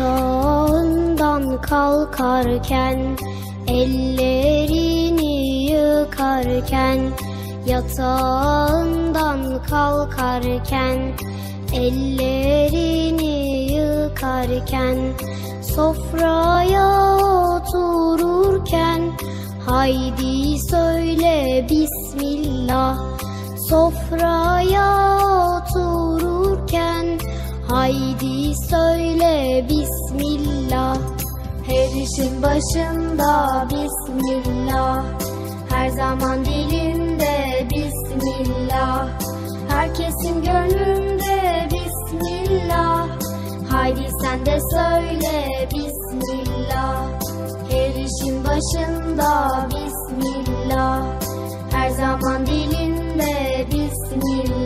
Yatağından 0.00 1.60
kalkarken 1.60 3.16
Ellerini 3.68 5.34
yıkarken 5.70 6.98
Yatağından 7.66 9.62
kalkarken 9.70 10.98
Ellerini 11.72 13.36
yıkarken 13.72 14.96
Sofraya 15.62 17.16
otururken 17.16 19.12
Haydi 19.66 20.58
söyle 20.58 21.66
Bismillah. 21.70 22.98
Sofraya 23.68 25.18
otururken 25.56 27.09
Haydi 27.70 28.54
söyle 28.70 29.64
Bismillah. 29.68 30.96
Her 31.66 32.02
işin 32.02 32.42
başında 32.42 33.66
Bismillah. 33.70 35.04
Her 35.70 35.88
zaman 35.88 36.44
dilinde 36.44 37.66
Bismillah. 37.70 39.08
Herkesin 39.68 40.42
gönlünde 40.42 41.68
Bismillah. 41.72 43.08
Haydi 43.70 44.06
sen 44.22 44.46
de 44.46 44.58
söyle 44.74 45.68
Bismillah. 45.74 47.08
Her 47.70 47.94
işin 47.94 48.44
başında 48.44 49.48
Bismillah. 49.70 51.02
Her 51.72 51.90
zaman 51.90 52.46
dilinde 52.46 53.66
Bismillah 53.72 54.59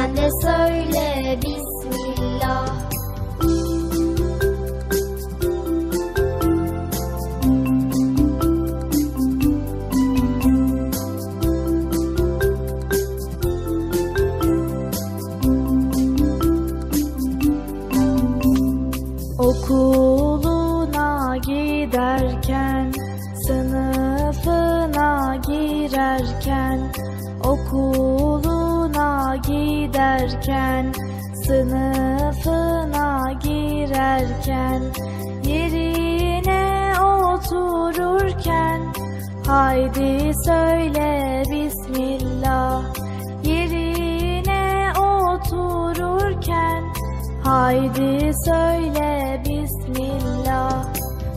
sen 0.00 0.16
de 0.16 0.28
söyle 0.42 1.09
sınıfına 31.50 33.32
girerken, 33.42 34.82
yerine 35.44 36.92
otururken, 37.00 38.80
haydi 39.46 40.32
söyle 40.46 41.42
Bismillah. 41.50 42.82
Yerine 43.44 44.92
otururken, 44.98 46.84
Haydi 47.44 48.30
söyle 48.44 49.42
Bismillah. 49.44 50.84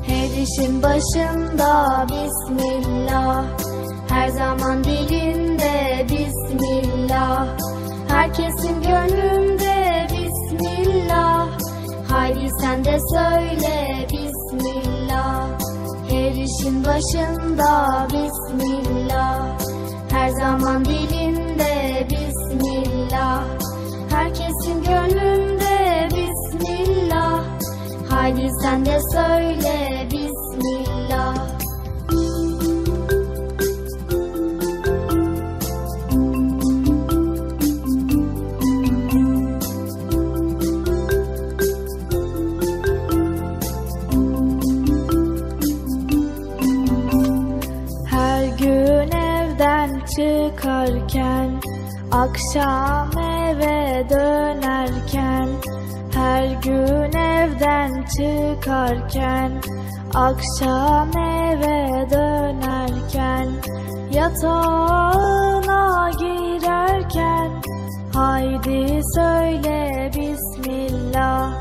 Her 0.07 0.29
işin 0.43 0.83
başında 0.83 2.05
Bismillah. 2.09 3.45
Her 4.09 4.27
zaman 4.29 4.83
dilinde 4.83 6.05
Bismillah. 6.09 7.47
Herkesin 8.07 8.81
gönlünde 8.81 9.72
Bismillah. 10.83 11.47
Haydi 12.11 12.47
sen 12.61 12.85
de 12.85 12.97
söyle 13.13 14.07
Bismillah. 14.11 15.47
Her 16.09 16.31
işin 16.31 16.85
başında 16.85 18.07
Bismillah. 18.07 19.59
Her 20.11 20.29
zaman 20.29 20.85
dilinde 20.85 22.07
Bismillah. 22.09 23.43
Herkesin 24.09 24.83
gönlünde 24.83 26.07
Bismillah. 26.11 27.43
Haydi 28.09 28.49
sen 28.61 28.85
de 28.85 28.99
söyle 29.13 29.92
Akşam 52.23 53.17
eve 53.17 54.09
dönerken 54.09 55.49
Her 56.13 56.61
gün 56.61 57.19
evden 57.19 58.03
çıkarken 58.03 59.51
Akşam 60.13 61.17
eve 61.17 62.09
dönerken 62.11 63.47
Yatağına 64.11 66.11
girerken 66.19 67.51
Haydi 68.13 69.01
söyle 69.15 70.11
Bismillah. 70.15 71.53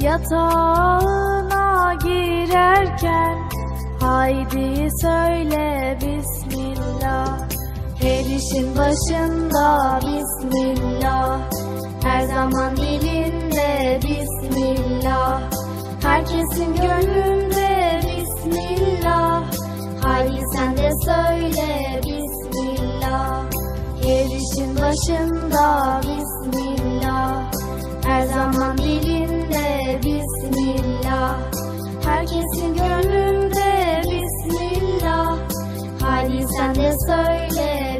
Yatağına 0.00 1.94
girerken 1.94 3.38
Haydi 4.00 4.88
söyle 5.02 5.98
işin 8.50 8.76
başında 8.76 10.00
Bismillah. 10.02 11.40
Her 12.02 12.26
zaman 12.26 12.76
dilinde 12.76 14.00
Bismillah. 14.02 15.40
Herkesin 16.02 16.74
gönlünde 16.74 18.00
Bismillah. 18.02 19.42
Haydi 20.02 20.40
sen 20.54 20.76
de 20.76 20.90
söyle 21.04 22.00
Bismillah. 22.06 23.42
Her 24.02 24.24
işin 24.24 24.76
başında 24.76 26.00
Bismillah. 26.02 27.52
Her 28.04 28.26
zaman 28.26 28.78
dilinde 28.78 30.00
Bismillah. 30.04 31.38
Herkesin 32.04 32.74
gönlünde 32.74 34.02
Bismillah. 34.04 35.38
Haydi 36.02 36.46
sen 36.58 36.74
de 36.74 36.92
söyle 37.06 37.99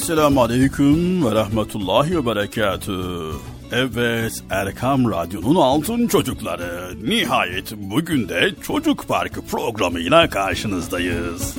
Esselamu 0.00 0.42
Aleyküm 0.42 1.26
ve 1.26 1.34
Rahmetullahi 1.34 2.16
ve 2.16 2.26
Berekatüh. 2.26 3.34
Evet, 3.72 4.32
Erkam 4.50 5.10
Radyo'nun 5.10 5.54
altın 5.54 6.06
çocukları. 6.06 6.94
Nihayet 7.02 7.72
bugün 7.76 8.28
de 8.28 8.50
Çocuk 8.62 9.08
Parkı 9.08 9.46
programıyla 9.46 10.30
karşınızdayız. 10.30 11.56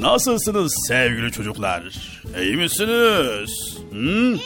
Nasılsınız 0.00 0.74
sevgili 0.88 1.32
çocuklar? 1.32 1.82
İyi 2.40 2.56
misiniz? 2.56 3.78
Hı? 3.92 4.36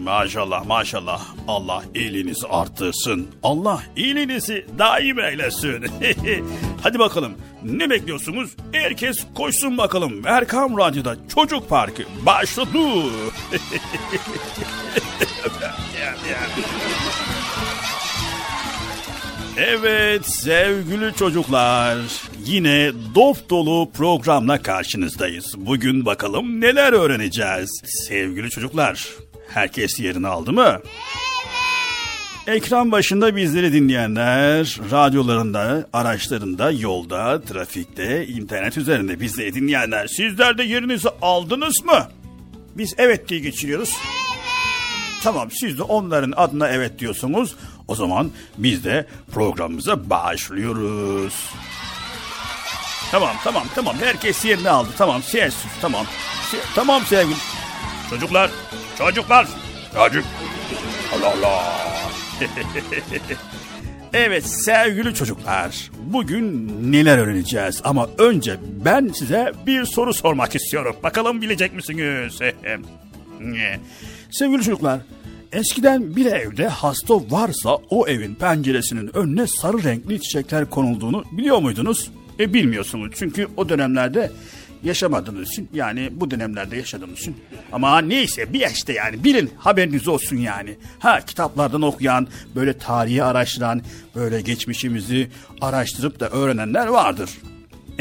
Maşallah 0.00 0.66
maşallah. 0.66 1.22
Allah 1.48 1.82
iyiliğinizi 1.94 2.46
arttırsın. 2.46 3.28
Allah 3.42 3.82
iyiliğinizi 3.96 4.66
daim 4.78 5.18
eylesin. 5.18 5.84
Hadi 6.82 6.98
bakalım 6.98 7.32
ne 7.64 7.90
bekliyorsunuz? 7.90 8.50
Herkes 8.72 9.24
koşsun 9.34 9.78
bakalım. 9.78 10.26
Erkam 10.26 10.78
Radyo'da 10.78 11.16
Çocuk 11.34 11.68
Parkı 11.68 12.02
başladı. 12.26 12.78
Evet 19.56 20.26
sevgili 20.26 21.14
çocuklar 21.14 21.98
yine 22.44 22.92
dop 23.14 23.50
dolu 23.50 23.90
programla 23.90 24.62
karşınızdayız. 24.62 25.54
Bugün 25.56 26.06
bakalım 26.06 26.60
neler 26.60 26.92
öğreneceğiz. 26.92 27.82
Sevgili 28.08 28.50
çocuklar 28.50 29.08
herkes 29.54 30.00
yerini 30.00 30.28
aldı 30.28 30.52
mı? 30.52 30.80
Ekran 32.46 32.92
başında 32.92 33.36
bizleri 33.36 33.72
dinleyenler, 33.72 34.78
radyolarında, 34.90 35.88
araçlarında, 35.92 36.70
yolda, 36.70 37.40
trafikte, 37.42 38.26
internet 38.26 38.78
üzerinde 38.78 39.20
bizleri 39.20 39.54
dinleyenler 39.54 40.06
sizler 40.06 40.58
de 40.58 40.62
yerinizi 40.62 41.08
aldınız 41.22 41.84
mı? 41.84 42.08
Biz 42.76 42.94
evet 42.98 43.28
diye 43.28 43.40
geçiriyoruz. 43.40 43.96
Tamam 45.22 45.50
siz 45.50 45.78
de 45.78 45.82
onların 45.82 46.32
adına 46.36 46.68
evet 46.68 46.98
diyorsunuz. 46.98 47.54
O 47.88 47.94
zaman 47.94 48.30
biz 48.58 48.84
de 48.84 49.06
programımıza 49.32 50.10
başlıyoruz. 50.10 51.34
Tamam 53.10 53.36
tamam 53.44 53.64
tamam 53.74 53.96
herkes 54.00 54.44
yerini 54.44 54.70
aldı. 54.70 54.88
Tamam 54.98 55.22
sessiz 55.22 55.70
tamam. 55.80 56.06
Tamam 56.74 57.02
sevgili. 57.06 57.36
Çocuklar 58.10 58.50
çocuklar. 58.98 59.48
Çocuk. 59.94 60.24
Allah 61.14 61.32
Allah. 61.38 61.82
evet 64.12 64.46
sevgili 64.46 65.14
çocuklar. 65.14 65.90
Bugün 66.04 66.76
neler 66.92 67.18
öğreneceğiz 67.18 67.80
ama 67.84 68.08
önce 68.18 68.56
ben 68.84 69.08
size 69.08 69.52
bir 69.66 69.84
soru 69.84 70.14
sormak 70.14 70.54
istiyorum. 70.54 70.96
Bakalım 71.02 71.42
bilecek 71.42 71.74
misiniz? 71.74 72.38
Sevgili 74.30 74.62
çocuklar, 74.62 75.00
eskiden 75.52 76.16
bir 76.16 76.26
evde 76.26 76.68
hasta 76.68 77.14
varsa 77.14 77.76
o 77.90 78.06
evin 78.06 78.34
penceresinin 78.34 79.16
önüne 79.16 79.46
sarı 79.46 79.84
renkli 79.84 80.20
çiçekler 80.22 80.70
konulduğunu 80.70 81.24
biliyor 81.32 81.58
muydunuz? 81.58 82.10
E 82.40 82.54
bilmiyorsunuz 82.54 83.12
çünkü 83.16 83.48
o 83.56 83.68
dönemlerde 83.68 84.30
yaşamadığınız 84.82 85.48
için 85.48 85.68
yani 85.72 86.08
bu 86.12 86.30
dönemlerde 86.30 86.76
yaşadığınız 86.76 87.18
için 87.18 87.36
ama 87.72 87.98
neyse 88.00 88.52
bir 88.52 88.66
işte 88.70 88.92
yani 88.92 89.24
bilin 89.24 89.50
haberiniz 89.58 90.08
olsun 90.08 90.36
yani. 90.36 90.76
Ha 90.98 91.20
kitaplardan 91.20 91.82
okuyan 91.82 92.28
böyle 92.54 92.78
tarihi 92.78 93.24
araştıran 93.24 93.82
böyle 94.14 94.40
geçmişimizi 94.40 95.30
araştırıp 95.60 96.20
da 96.20 96.28
öğrenenler 96.28 96.86
vardır. 96.86 97.30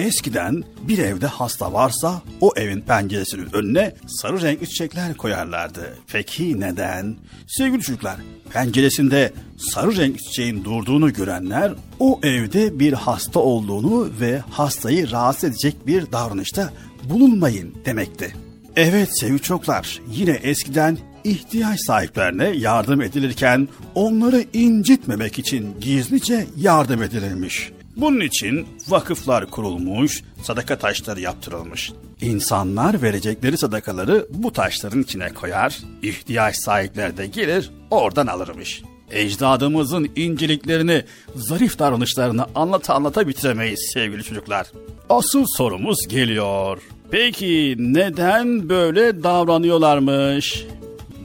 Eskiden 0.02 0.64
bir 0.82 0.98
evde 0.98 1.28
hasta 1.28 1.74
varsa 1.74 2.22
o 2.42 2.52
evin 2.56 2.82
penceresinin 2.82 3.48
önüne 3.54 3.94
sarı 4.08 4.42
renkli 4.42 4.70
çiçekler 4.70 5.18
koyarlardı. 5.18 5.98
Peki 6.12 6.60
neden? 6.60 7.16
Sevgili 7.48 7.82
çocuklar, 7.82 8.16
penceresinde 8.54 9.34
sarı 9.58 9.98
renkli 9.98 10.24
çiçeğin 10.24 10.64
durduğunu 10.64 11.14
görenler 11.14 11.74
o 12.00 12.20
evde 12.24 12.80
bir 12.80 12.94
hasta 12.94 13.40
olduğunu 13.40 14.10
ve 14.20 14.40
hastayı 14.40 15.12
rahatsız 15.12 15.44
edecek 15.44 15.88
bir 15.88 16.12
davranışta 16.12 16.74
bulunmayın 17.04 17.76
demekti. 17.86 18.36
Evet 18.76 19.20
sevgili 19.20 19.42
çocuklar, 19.42 20.02
yine 20.12 20.32
eskiden 20.32 20.98
ihtiyaç 21.24 21.80
sahiplerine 21.80 22.48
yardım 22.48 23.02
edilirken 23.02 23.68
onları 23.96 24.46
incitmemek 24.54 25.40
için 25.40 25.76
gizlice 25.82 26.48
yardım 26.58 27.04
edilirmiş. 27.04 27.72
Bunun 28.02 28.20
için 28.20 28.68
vakıflar 28.88 29.50
kurulmuş, 29.50 30.24
sadaka 30.44 30.78
taşları 30.78 31.20
yaptırılmış. 31.20 31.92
İnsanlar 32.22 33.02
verecekleri 33.02 33.58
sadakaları 33.58 34.28
bu 34.30 34.54
taşların 34.54 35.02
içine 35.02 35.34
koyar, 35.34 35.78
ihtiyaç 36.02 36.56
sahipler 36.56 37.18
de 37.18 37.28
gelir 37.28 37.72
oradan 37.92 38.28
alırmış. 38.28 38.82
Ecdadımızın 39.12 40.12
inceliklerini, 40.16 41.06
zarif 41.36 41.80
davranışlarını 41.80 42.46
anlata 42.56 42.94
anlata 42.96 43.28
bitiremeyiz 43.28 43.92
sevgili 43.94 44.24
çocuklar. 44.24 44.68
Asıl 45.10 45.46
sorumuz 45.58 46.08
geliyor. 46.10 46.82
Peki 47.12 47.76
neden 47.80 48.70
böyle 48.70 49.24
davranıyorlarmış? 49.24 50.66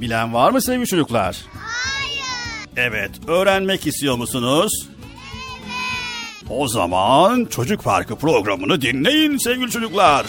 Bilen 0.00 0.34
var 0.34 0.50
mı 0.50 0.62
sevgili 0.62 0.87
çocuklar? 0.87 1.37
Hayır. 1.55 2.90
Evet, 2.90 3.11
öğrenmek 3.28 3.87
istiyor 3.87 4.17
musunuz? 4.17 4.88
O 6.51 6.69
zaman 6.69 7.45
Çocuk 7.45 7.85
Parkı 7.85 8.17
programını 8.17 8.81
dinleyin 8.81 9.37
sevgili 9.37 9.71
çocuklar. 9.71 10.27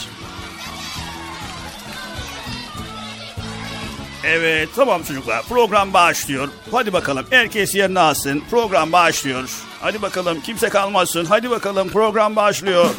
Evet 4.23 4.69
tamam 4.75 5.03
çocuklar 5.03 5.43
program 5.43 5.93
başlıyor. 5.93 6.47
Hadi 6.71 6.93
bakalım 6.93 7.25
herkes 7.29 7.75
yerine 7.75 7.99
alsın. 7.99 8.43
Program 8.51 8.91
başlıyor. 8.91 9.49
Hadi 9.81 10.01
bakalım 10.01 10.41
kimse 10.41 10.69
kalmasın. 10.69 11.25
Hadi 11.25 11.49
bakalım 11.49 11.89
program 11.89 12.35
başlıyor. 12.35 12.89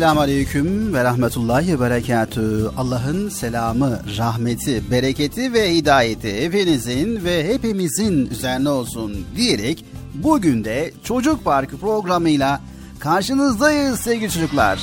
Esselamu 0.00 0.20
Aleyküm 0.20 0.94
ve 0.94 1.04
Rahmetullahi 1.04 1.74
ve 1.74 1.80
Berekatü. 1.80 2.70
Allah'ın 2.76 3.28
selamı, 3.28 4.00
rahmeti, 4.18 4.90
bereketi 4.90 5.52
ve 5.52 5.74
hidayeti 5.74 6.44
hepinizin 6.44 7.24
ve 7.24 7.54
hepimizin 7.54 8.26
üzerine 8.26 8.68
olsun 8.68 9.26
diyerek 9.36 9.84
bugün 10.14 10.64
de 10.64 10.92
Çocuk 11.04 11.44
Parkı 11.44 11.78
programıyla 11.78 12.60
karşınızdayız 12.98 14.00
sevgili 14.00 14.30
çocuklar. 14.30 14.80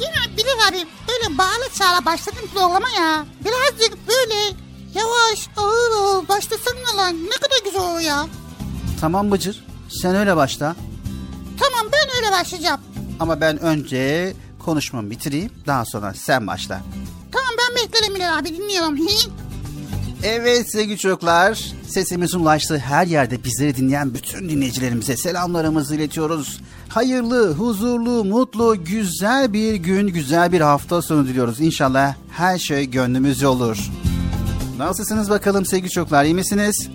Yine 0.00 0.36
Bilal 0.36 0.68
abi 0.68 0.86
böyle 1.08 1.38
bağlı 1.38 1.68
çağla 1.78 2.04
başladım 2.04 2.48
programa 2.54 2.88
ya. 2.88 3.24
Birazcık 3.44 3.98
böyle 4.08 4.56
yavaş 4.94 5.48
ağır 5.56 6.04
ağır 6.04 6.28
başlasana 6.28 6.96
lan. 6.96 7.16
Ne 7.24 7.36
kadar 7.36 7.64
güzel 7.64 7.94
o 7.94 7.98
ya. 7.98 8.26
Tamam 9.00 9.30
Bıcır 9.30 9.64
sen 9.88 10.16
öyle 10.16 10.36
başla. 10.36 10.76
Başlayacağım. 12.40 12.80
Ama 13.20 13.40
ben 13.40 13.58
önce 13.58 14.34
konuşmamı 14.58 15.10
bitireyim 15.10 15.50
daha 15.66 15.84
sonra 15.84 16.14
sen 16.14 16.46
başla. 16.46 16.80
Tamam 17.32 17.50
ben 17.58 17.84
beklerim 17.84 18.14
Bilal 18.14 18.38
abi 18.38 18.48
dinliyorum. 18.56 18.98
Evet 20.22 20.72
sevgili 20.72 20.98
çocuklar, 20.98 21.72
sesimizin 21.88 22.38
ulaştığı 22.38 22.78
her 22.78 23.06
yerde 23.06 23.44
bizleri 23.44 23.76
dinleyen 23.76 24.14
bütün 24.14 24.48
dinleyicilerimize 24.48 25.16
selamlarımızı 25.16 25.94
iletiyoruz. 25.96 26.60
Hayırlı, 26.88 27.54
huzurlu, 27.54 28.24
mutlu, 28.24 28.84
güzel 28.84 29.52
bir 29.52 29.74
gün, 29.74 30.06
güzel 30.06 30.52
bir 30.52 30.60
hafta 30.60 31.02
sonu 31.02 31.26
diliyoruz. 31.26 31.60
İnşallah 31.60 32.14
her 32.30 32.58
şey 32.58 32.90
gönlümüzce 32.90 33.46
olur. 33.46 33.78
Nasılsınız 34.78 35.30
bakalım 35.30 35.66
sevgili 35.66 35.90
çocuklar, 35.90 36.24
iyi 36.24 36.34
misiniz? 36.34 36.88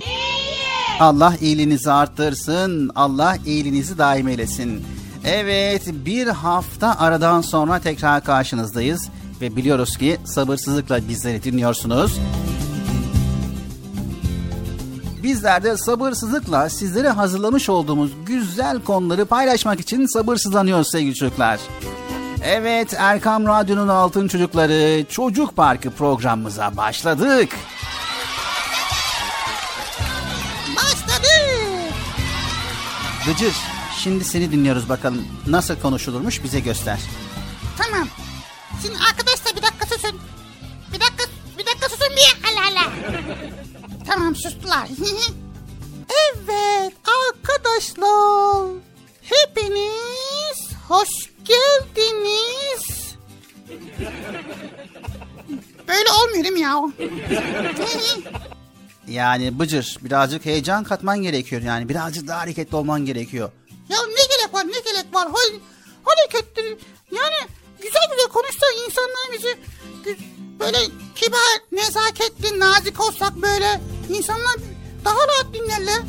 Allah 1.00 1.36
iyiliğinizi 1.42 1.92
arttırsın, 1.92 2.92
Allah 2.96 3.38
iyiliğinizi 3.46 3.98
daim 3.98 4.28
eylesin. 4.28 4.86
Evet, 5.26 5.82
bir 5.88 6.28
hafta 6.28 7.00
aradan 7.00 7.42
sonra 7.42 7.80
tekrar 7.80 8.24
karşınızdayız 8.24 9.10
ve 9.42 9.56
biliyoruz 9.56 9.98
ki 9.98 10.18
sabırsızlıkla 10.26 11.08
bizleri 11.08 11.44
dinliyorsunuz. 11.44 12.20
Bizler 15.24 15.64
de 15.64 15.78
sabırsızlıkla 15.78 16.70
sizlere 16.70 17.10
hazırlamış 17.10 17.70
olduğumuz 17.70 18.12
güzel 18.26 18.82
konuları 18.82 19.26
paylaşmak 19.26 19.80
için 19.80 20.06
sabırsızlanıyoruz 20.06 20.92
sevgili 20.92 21.16
çocuklar. 21.16 21.60
Evet 22.44 22.94
Erkam 22.98 23.46
Radyo'nun 23.46 23.88
Altın 23.88 24.28
Çocukları 24.28 25.06
Çocuk 25.10 25.56
Parkı 25.56 25.92
programımıza 25.92 26.78
başladık. 26.78 27.50
Başladı. 30.76 31.28
Gıcır 33.26 33.73
şimdi 34.04 34.24
seni 34.24 34.52
dinliyoruz 34.52 34.90
bakalım 34.90 35.28
nasıl 35.48 35.80
konuşulurmuş 35.80 36.44
bize 36.44 36.60
göster. 36.60 37.00
Tamam. 37.78 38.08
Şimdi 38.82 38.98
arkadaşlar 39.10 39.56
bir 39.56 39.62
dakika 39.62 39.86
susun. 39.86 40.20
Bir 40.94 41.00
dakika, 41.00 41.24
bir 41.58 41.66
dakika 41.66 41.90
susun 41.90 42.08
bir. 42.10 42.38
Allah 42.48 42.82
Allah. 42.82 42.92
tamam 44.08 44.36
sustular. 44.36 44.88
evet 46.10 46.94
arkadaşlar. 47.28 48.70
Hepiniz 49.22 50.70
hoş 50.88 51.10
geldiniz. 51.46 53.16
Böyle 55.88 56.10
olmuyor 56.12 56.44
değil 56.44 56.54
mi 56.54 56.60
ya? 56.60 56.76
Yani 59.08 59.60
Bıcır 59.60 59.98
birazcık 60.02 60.46
heyecan 60.46 60.84
katman 60.84 61.22
gerekiyor 61.22 61.62
yani 61.62 61.90
birazcık 61.90 62.28
daha 62.28 62.40
hareketli 62.40 62.76
olman 62.76 63.06
gerekiyor. 63.06 63.52
Ya 63.90 63.98
ne 64.08 64.24
gerek 64.38 64.54
var 64.54 64.68
ne 64.68 64.92
gerek 64.92 65.14
var? 65.14 65.28
Hal, 65.28 65.60
hareketli 66.04 66.78
yani 67.12 67.50
güzel 67.82 68.02
güzel 68.12 68.28
konuşsa 68.34 68.66
insanlar 68.88 69.32
bizi 69.34 69.58
böyle 70.60 70.78
kibar, 71.16 71.60
nezaketli, 71.72 72.60
nazik 72.60 73.00
olsak 73.00 73.36
böyle 73.42 73.82
insanlar 74.10 74.56
daha 75.06 75.16
rahat 75.16 75.54
dinlerler. 75.54 76.02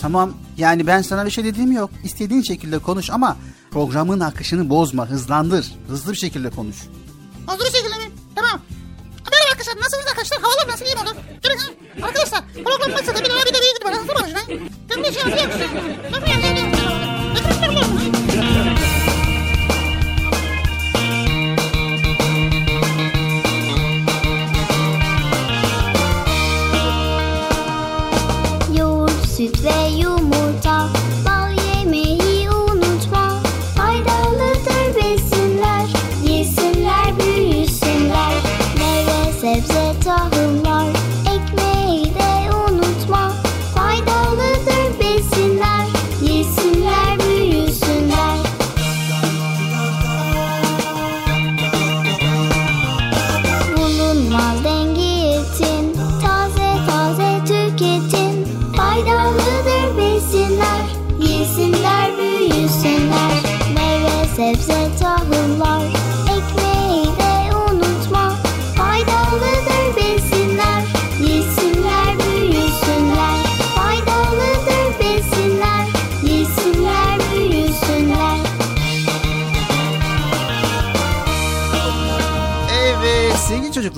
Tamam 0.00 0.34
yani 0.56 0.86
ben 0.86 1.02
sana 1.02 1.26
bir 1.26 1.30
şey 1.30 1.44
dediğim 1.44 1.72
yok. 1.72 1.90
İstediğin 2.04 2.42
şekilde 2.42 2.78
konuş 2.78 3.10
ama 3.10 3.36
programın 3.70 4.20
akışını 4.20 4.70
bozma 4.70 5.06
hızlandır. 5.10 5.66
Hızlı 5.88 6.12
bir 6.12 6.16
şekilde 6.18 6.50
konuş. 6.50 6.76
Hazır 7.46 7.64
bir 7.64 7.70
şekilde 7.78 7.96
mi? 7.96 8.12
Tamam. 8.34 8.60
Arkadaşlar 9.60 9.80
nasılsınız 9.80 10.06
arkadaşlar? 10.06 10.40
Havalar 10.40 10.68
nasıl 10.68 10.84
iyi? 10.84 10.94
Gelin 11.42 11.58
ha. 11.58 11.66
Arkadaşlar 12.06 12.40
program 12.64 12.90
nasıl? 12.92 13.24
Bir 13.24 13.30
daha 13.30 13.44
bir 13.46 13.54
de 13.54 13.58
gidip 13.58 13.84
bana. 13.84 13.96
Gelin 14.88 15.04
bir 15.04 15.12
şey 15.12 15.22
yapayım. 15.22 15.50
Nasıl 16.10 16.26
yani? 16.26 16.72
Yoğurt, 28.78 29.26
süt 29.36 29.64
ve 29.64 29.88
yumurta 29.88 30.49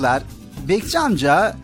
çocuklar 0.03 0.23
Bekçi 0.67 0.99
amca 0.99 1.55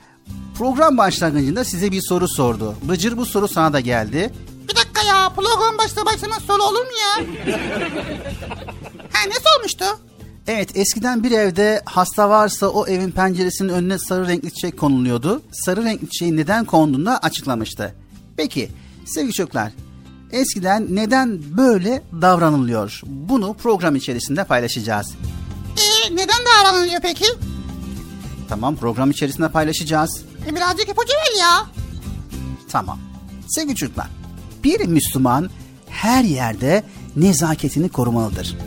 program 0.58 0.98
başlangıcında 0.98 1.64
size 1.64 1.92
bir 1.92 2.02
soru 2.02 2.28
sordu. 2.28 2.76
Bıcır 2.84 3.18
bu 3.18 3.26
soru 3.26 3.48
sana 3.48 3.74
da 3.74 3.80
geldi. 3.80 4.34
Bir 4.70 4.76
dakika 4.76 5.04
ya 5.04 5.30
program 5.30 5.78
başta 5.78 6.06
başlamaz 6.06 6.42
soru 6.48 6.64
olur 6.64 6.86
mu 6.86 6.92
ya? 7.02 7.26
ha 9.14 9.20
ne 9.28 9.34
sormuştu? 9.34 9.86
Evet 10.48 10.78
eskiden 10.78 11.24
bir 11.24 11.32
evde 11.32 11.82
hasta 11.86 12.30
varsa 12.30 12.68
o 12.68 12.88
evin 12.88 13.12
penceresinin 13.12 13.70
önüne 13.70 13.98
sarı 14.00 14.28
renkli 14.28 14.54
çiçek 14.54 14.78
konuluyordu. 14.78 15.42
Sarı 15.52 15.84
renkli 15.84 16.10
çiçeğin 16.10 16.38
neden 16.38 16.66
konduğunu 16.66 17.18
açıklamıştı. 17.22 17.96
Peki 18.38 18.70
sevgili 19.06 19.34
çocuklar 19.34 19.72
eskiden 20.32 20.88
neden 20.90 21.58
böyle 21.58 22.04
davranılıyor? 22.22 23.02
Bunu 23.06 23.54
program 23.54 23.96
içerisinde 23.96 24.44
paylaşacağız. 24.44 25.12
Ee, 25.78 26.16
neden 26.16 26.46
davranılıyor 26.46 27.02
peki? 27.02 27.26
Tamam 28.50 28.76
program 28.76 29.12
içerisinde 29.12 29.50
paylaşacağız. 29.50 30.22
E, 30.48 30.56
birazcık 30.56 30.90
ipucu 30.90 31.14
ver 31.14 31.40
ya. 31.40 31.66
Tamam. 32.70 33.00
Sevgili 33.48 33.76
çocuklar, 33.76 34.08
bir 34.64 34.88
Müslüman 34.88 35.50
her 35.90 36.24
yerde 36.24 36.84
nezaketini 37.16 37.90
korumalıdır. 37.90 38.58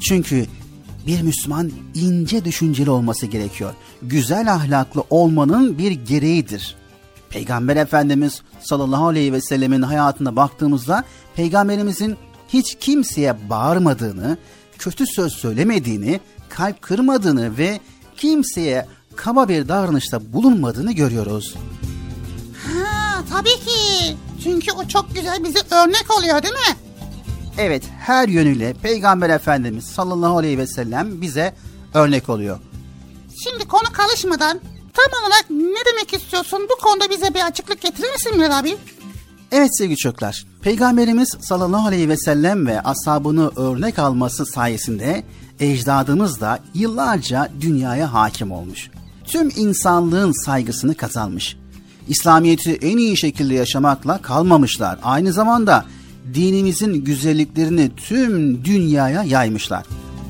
Çünkü 0.00 0.46
bir 1.06 1.22
Müslüman 1.22 1.72
ince 1.94 2.44
düşünceli 2.44 2.90
olması 2.90 3.26
gerekiyor. 3.26 3.74
Güzel 4.02 4.52
ahlaklı 4.52 5.04
olmanın 5.10 5.78
bir 5.78 5.90
gereğidir. 5.90 6.76
Peygamber 7.30 7.76
Efendimiz 7.76 8.42
sallallahu 8.60 9.06
aleyhi 9.06 9.32
ve 9.32 9.40
sellemin 9.40 9.82
hayatına 9.82 10.36
baktığımızda 10.36 11.04
peygamberimizin 11.34 12.16
hiç 12.48 12.76
kimseye 12.80 13.50
bağırmadığını, 13.50 14.38
kötü 14.78 15.06
söz 15.06 15.32
söylemediğini, 15.32 16.20
kalp 16.48 16.82
kırmadığını 16.82 17.58
ve 17.58 17.80
kimseye 18.16 18.86
kaba 19.16 19.48
bir 19.48 19.68
davranışta 19.68 20.32
bulunmadığını 20.32 20.92
görüyoruz. 20.92 21.54
Ha 22.66 23.22
tabii 23.30 23.48
ki. 23.48 24.16
Çünkü 24.44 24.72
o 24.72 24.88
çok 24.88 25.14
güzel 25.14 25.44
bize 25.44 25.58
örnek 25.70 26.06
oluyor 26.18 26.42
değil 26.42 26.54
mi? 26.54 26.76
Evet 27.58 27.82
her 28.00 28.28
yönüyle 28.28 28.74
Peygamber 28.74 29.30
Efendimiz 29.30 29.84
sallallahu 29.84 30.38
aleyhi 30.38 30.58
ve 30.58 30.66
sellem 30.66 31.20
bize 31.20 31.54
örnek 31.94 32.28
oluyor. 32.28 32.58
Şimdi 33.44 33.68
konu 33.68 33.92
karışmadan 33.92 34.60
tam 34.92 35.22
olarak 35.22 35.44
ne 35.50 35.92
demek 35.92 36.14
istiyorsun? 36.14 36.68
Bu 36.70 36.84
konuda 36.84 37.10
bize 37.10 37.34
bir 37.34 37.46
açıklık 37.46 37.80
getirir 37.80 38.12
misin 38.12 38.36
Münir 38.36 38.50
abi? 38.50 38.76
Evet 39.52 39.78
sevgili 39.78 39.96
çocuklar, 39.96 40.46
Peygamberimiz 40.62 41.28
sallallahu 41.40 41.86
aleyhi 41.86 42.08
ve 42.08 42.16
sellem 42.16 42.66
ve 42.66 42.80
ashabını 42.80 43.50
örnek 43.56 43.98
alması 43.98 44.46
sayesinde 44.46 45.24
ecdadımız 45.60 46.40
da 46.40 46.58
yıllarca 46.74 47.48
dünyaya 47.60 48.12
hakim 48.12 48.52
olmuş. 48.52 48.90
Tüm 49.24 49.50
insanlığın 49.56 50.44
saygısını 50.44 50.94
kazanmış. 50.94 51.56
İslamiyet'i 52.08 52.72
en 52.72 52.96
iyi 52.98 53.16
şekilde 53.16 53.54
yaşamakla 53.54 54.22
kalmamışlar. 54.22 54.98
Aynı 55.02 55.32
zamanda 55.32 55.84
dinimizin 56.34 56.94
güzelliklerini 56.94 57.90
tüm 57.96 58.64
dünyaya 58.64 59.22
yaymışlar. 59.22 59.84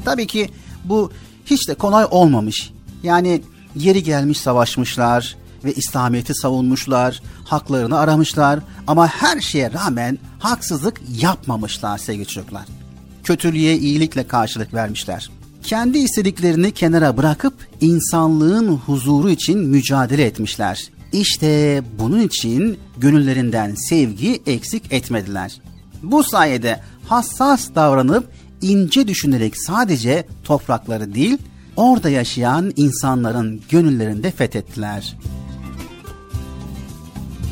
Tabii 0.05 0.27
ki 0.27 0.51
bu 0.85 1.11
hiç 1.47 1.69
de 1.69 1.75
kolay 1.75 2.07
olmamış. 2.11 2.73
Yani 3.03 3.43
yeri 3.77 4.03
gelmiş 4.03 4.41
savaşmışlar 4.41 5.37
ve 5.65 5.73
İslamiyet'i 5.73 6.35
savunmuşlar, 6.35 7.23
haklarını 7.45 7.99
aramışlar 7.99 8.61
ama 8.87 9.07
her 9.07 9.41
şeye 9.41 9.73
rağmen 9.73 10.19
haksızlık 10.39 11.01
yapmamışlar 11.21 11.99
sevgili 11.99 12.27
çocuklar. 12.27 12.65
Kötülüğe 13.25 13.79
iyilikle 13.79 14.27
karşılık 14.27 14.75
vermişler. 14.75 15.31
Kendi 15.65 15.99
istediklerini 15.99 16.73
kenara 16.73 17.17
bırakıp 17.17 17.55
insanlığın 17.81 18.69
huzuru 18.69 19.31
için 19.31 19.59
mücadele 19.59 20.25
etmişler. 20.25 20.91
İşte 21.13 21.83
bunun 21.99 22.21
için 22.21 22.79
gönüllerinden 22.97 23.75
sevgi 23.75 24.43
eksik 24.47 24.93
etmediler. 24.93 25.61
Bu 26.03 26.25
sayede 26.25 26.81
hassas 27.09 27.75
davranıp 27.75 28.29
ince 28.63 29.09
düşünerek 29.09 29.57
sadece 29.57 30.27
toprakları 30.45 31.15
değil, 31.15 31.39
orada 31.77 32.11
yaşayan 32.11 32.73
insanların 32.77 33.63
gönüllerinde 33.71 34.31
fethettiler. 34.31 35.19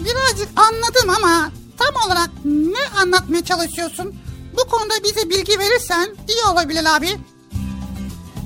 Birazcık 0.04 0.49
anladım 0.57 1.11
ama 1.16 1.52
tam 1.78 2.07
olarak 2.07 2.31
ne 2.45 3.00
anlatmaya 3.02 3.45
çalışıyorsun? 3.45 4.14
Bu 4.52 4.71
konuda 4.71 4.95
bize 5.04 5.31
bilgi 5.31 5.59
verirsen 5.59 6.16
iyi 6.28 6.52
olabilir 6.52 6.97
abi. 6.97 7.09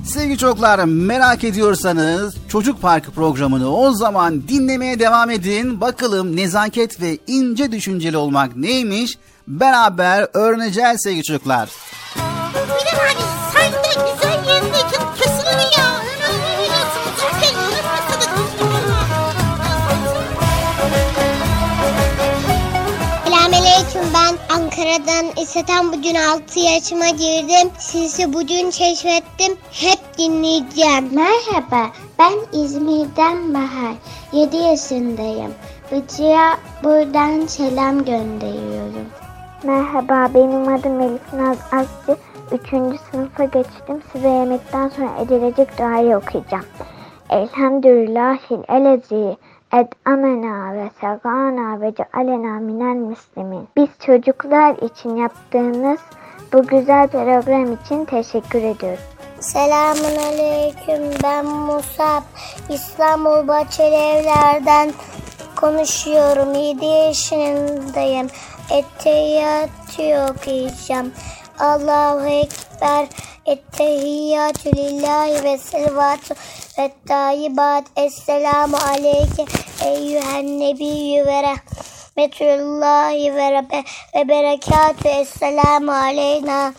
Sevgili 0.06 0.38
çocuklar 0.38 0.84
merak 0.84 1.44
ediyorsanız 1.44 2.34
Çocuk 2.48 2.82
Parkı 2.82 3.10
programını 3.10 3.76
o 3.76 3.92
zaman 3.92 4.48
dinlemeye 4.48 4.98
devam 4.98 5.30
edin. 5.30 5.80
Bakalım 5.80 6.36
nezaket 6.36 7.00
ve 7.00 7.18
ince 7.26 7.72
düşünceli 7.72 8.16
olmak 8.16 8.56
neymiş 8.56 9.18
beraber 9.48 10.28
öğreneceğiz 10.34 11.00
sevgili 11.02 11.22
çocuklar. 11.22 11.70
Bilal 12.54 13.10
abi 13.10 13.25
ben 24.96 25.02
Ankara'dan 25.02 25.42
İsteten 25.42 25.92
bugün 25.92 26.14
6 26.14 26.60
yaşıma 26.60 27.08
girdim. 27.08 27.70
Sizi 27.78 28.32
bugün 28.32 28.70
keşfettim. 28.70 29.58
Hep 29.70 30.18
dinleyeceğim. 30.18 31.14
Merhaba 31.14 31.90
ben 32.18 32.60
İzmir'den 32.60 33.54
Bahar. 33.54 33.94
7 34.32 34.56
yaşındayım. 34.56 35.54
Bıcı'ya 35.92 36.58
buradan 36.84 37.46
selam 37.46 38.04
gönderiyorum. 38.04 39.06
Merhaba, 39.62 40.34
benim 40.34 40.74
adım 40.74 41.00
Elif 41.00 41.32
Naz 41.32 41.58
Asçı. 41.72 42.16
Üçüncü 42.52 42.98
sınıfa 43.10 43.44
geçtim. 43.44 44.02
Size 44.12 44.28
yemekten 44.28 44.88
sonra 44.88 45.10
edilecek 45.22 45.78
duayı 45.78 46.16
okuyacağım. 46.16 46.64
Elhamdülillahil 47.30 48.62
elezi 48.68 49.36
ed 49.72 49.92
amena 50.04 50.74
ve 50.74 50.90
sagana 51.00 51.80
ve 51.80 51.94
cealena 51.94 52.60
minel 52.60 52.96
müslimin. 52.96 53.68
Biz 53.76 53.88
çocuklar 54.06 54.76
için 54.76 55.16
yaptığınız 55.16 56.00
bu 56.52 56.66
güzel 56.66 57.08
program 57.08 57.72
için 57.72 58.04
teşekkür 58.04 58.62
ediyoruz. 58.62 59.04
Selamun 59.40 60.16
Aleyküm 60.16 61.10
ben 61.22 61.46
Musab. 61.46 62.22
İstanbul 62.68 63.48
Bahçeli 63.48 63.94
Evler'den 63.94 64.92
konuşuyorum. 65.56 66.54
7 66.54 66.84
yaşındayım. 66.84 68.26
Ettehiyyatü 68.70 70.32
okuyacağım. 70.32 71.12
Allahu 71.58 72.26
Ekber. 72.26 73.06
Ettehiyyatü 73.46 74.76
lillahi 74.76 75.44
ve 75.44 75.58
selvatü 75.58 76.34
ve 76.78 76.92
tayyibat. 77.08 77.84
Esselamu 77.96 78.76
aleyke 78.76 79.44
eyyühen 79.84 80.60
nebiyyü 80.60 81.26
ve 81.26 81.42
rahmetullahi 81.42 83.34
ve, 83.34 83.52
rabbe 83.52 83.84
ve 84.14 84.28
berekatü. 84.28 85.08
Esselamu 85.08 85.92
aleyna 85.92 86.72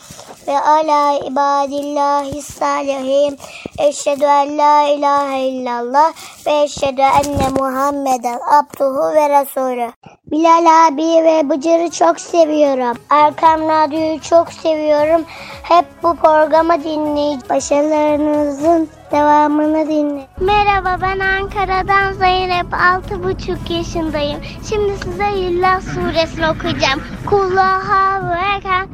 ve 0.47 0.59
ala 0.59 1.13
ibadillahi 1.13 2.41
salihin. 2.41 3.39
Eşhedü 3.79 4.25
en 4.25 4.57
la 4.57 4.87
ilahe 4.87 5.39
illallah 5.39 6.13
ve 6.47 6.61
eşhedü 6.61 7.01
enne 7.01 7.49
Muhammeden 7.59 8.39
abduhu 8.51 9.15
ve 9.15 9.29
resulü. 9.29 9.91
Bilal 10.31 10.87
abi 10.87 11.01
ve 11.01 11.49
Bıcır'ı 11.49 11.91
çok 11.91 12.19
seviyorum. 12.19 12.97
Erkam 13.09 13.61
Radyo'yu 13.61 14.21
çok 14.21 14.53
seviyorum. 14.53 15.25
Hep 15.63 15.85
bu 16.03 16.15
programı 16.15 16.83
dinleyin. 16.83 17.41
Başarılarınızın 17.49 18.89
devamını 19.11 19.87
dinleyin. 19.87 20.27
Merhaba 20.39 20.97
ben 21.01 21.19
Ankara'dan 21.19 22.13
Zeynep. 22.13 22.67
6,5 22.73 23.73
yaşındayım. 23.73 24.39
Şimdi 24.69 24.93
size 25.03 25.29
İllah 25.37 25.81
suresini 25.81 26.49
okuyacağım. 26.49 27.01
Kullahu 27.29 28.33
ekber. 28.57 28.85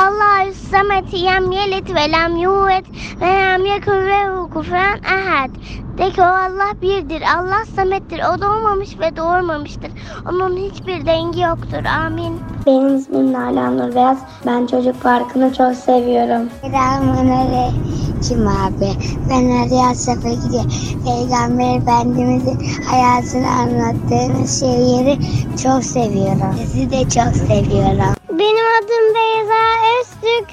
Allahü 0.00 0.54
samet 0.54 1.12
yem 1.12 1.52
yelit 1.52 1.94
ve 1.94 2.12
lem 2.12 2.36
yuvet 2.36 2.84
ve 3.20 3.26
lem 3.26 3.66
yekun 3.66 4.06
lehu 4.06 4.50
kufuven 4.50 5.00
ehad. 5.04 5.50
De 5.98 6.10
ki 6.10 6.22
o 6.22 6.24
Allah 6.24 6.72
birdir. 6.82 7.22
Allah 7.36 7.64
samettir. 7.76 8.20
O 8.34 8.40
doğmamış 8.42 8.98
ve 9.00 9.16
doğurmamıştır. 9.16 9.90
Onun 10.30 10.56
hiçbir 10.56 11.06
dengi 11.06 11.40
yoktur. 11.40 11.84
Amin. 12.06 12.40
Benim 12.66 12.96
ismim 12.96 13.32
Nalan 13.32 13.78
Nur 13.78 13.94
Beyaz. 13.94 14.18
Ben 14.46 14.66
çocuk 14.66 15.02
parkını 15.02 15.54
çok 15.54 15.74
seviyorum. 15.74 16.48
Selamünaleyküm 16.62 18.48
abi. 18.48 18.90
Ben 19.30 19.50
Arya 19.50 19.94
Sefekli. 19.94 20.60
Peygamber 21.04 21.76
Efendimizin 21.78 22.58
hayatını 22.90 23.48
anlattığınız 23.48 24.60
şeyleri 24.60 25.18
çok 25.62 25.84
seviyorum. 25.84 26.54
Sizi 26.58 26.90
de 26.90 27.02
çok 27.02 27.36
seviyorum. 27.36 28.14
Benim 28.30 28.66
adım 28.78 29.14
Beyza 29.14 29.62
Öztürk. 30.00 30.48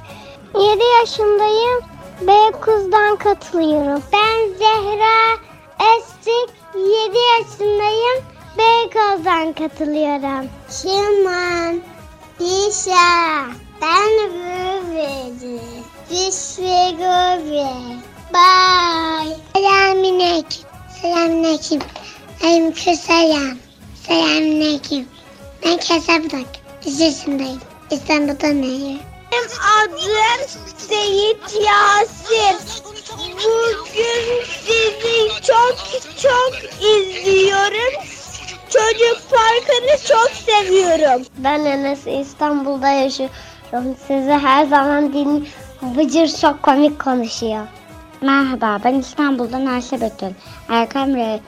7 0.55 0.83
yaşındayım. 0.99 1.88
Beykoz'dan 2.21 3.15
katılıyorum. 3.17 4.03
Ben 4.13 4.57
Zehra 4.57 5.37
Öztürk. 5.79 6.55
7 6.75 7.17
yaşındayım. 7.17 8.23
Beykoz'dan 8.57 9.53
katılıyorum. 9.53 10.49
Şiman. 10.81 11.81
İşa. 12.39 13.45
Ben 13.81 14.09
Rüveli. 14.29 15.61
Düşve 16.09 16.91
Göve. 16.91 17.69
Bye. 18.33 19.37
Selamünaleyküm. 19.55 20.63
Selamünaleyküm. 21.01 21.79
Aleyküm 22.43 22.95
selam. 22.95 23.57
Selamünaleyküm. 24.07 25.05
Ben 25.65 25.77
Kasabıdak. 25.77 26.47
3 26.87 26.99
yaşındayım. 26.99 27.61
İstanbul'da 27.91 28.47
neyim? 28.47 28.99
Benim 29.31 29.49
adım 29.79 30.47
Seyit 30.77 31.37
Yasir. 31.53 32.55
Bugün 33.17 34.43
sizi 34.65 35.41
çok 35.47 35.75
çok 36.21 36.53
izliyorum. 36.81 38.03
Çocuk 38.69 39.29
parkını 39.31 39.97
çok 40.07 40.29
seviyorum. 40.31 41.25
Ben 41.37 41.65
Enes 41.65 41.99
İstanbul'da 42.07 42.89
yaşıyorum. 42.89 43.95
Sizi 44.07 44.31
her 44.31 44.65
zaman 44.65 45.13
din 45.13 45.49
Bıcır 45.81 46.27
çok 46.41 46.63
komik 46.63 46.99
konuşuyor. 47.03 47.67
Merhaba 48.21 48.79
ben 48.83 48.93
İstanbul'dan 48.93 49.65
Ayşe 49.65 50.01
Betül. 50.01 50.27
Erkam, 50.69 51.09
Re- 51.09 51.39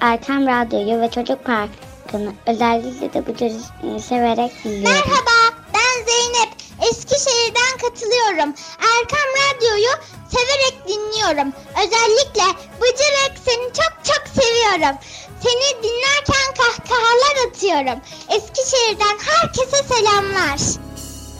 Erkam 0.00 0.46
Radyo'yu 0.46 1.00
ve 1.00 1.10
Çocuk 1.10 1.44
Parkı'nı 1.44 2.32
özellikle 2.46 3.12
de 3.12 3.26
Bıcır'ı 3.26 4.00
severek 4.00 4.64
dinliyorum. 4.64 4.84
Merhaba 4.84 5.56
ben 5.74 6.04
Zeynep. 6.04 6.59
Eskişehir'den 6.90 7.78
katılıyorum. 7.82 8.54
Erkam 8.92 9.30
Radyo'yu 9.40 9.90
severek 10.30 10.88
dinliyorum. 10.88 11.52
Özellikle 11.70 12.44
Bıcırık 12.80 13.38
seni 13.44 13.72
çok 13.72 13.92
çok 14.04 14.42
seviyorum. 14.42 14.96
Seni 15.42 15.82
dinlerken 15.82 16.54
kahkahalar 16.58 17.48
atıyorum. 17.48 18.00
Eskişehir'den 18.28 19.18
herkese 19.26 19.82
selamlar. 19.94 20.58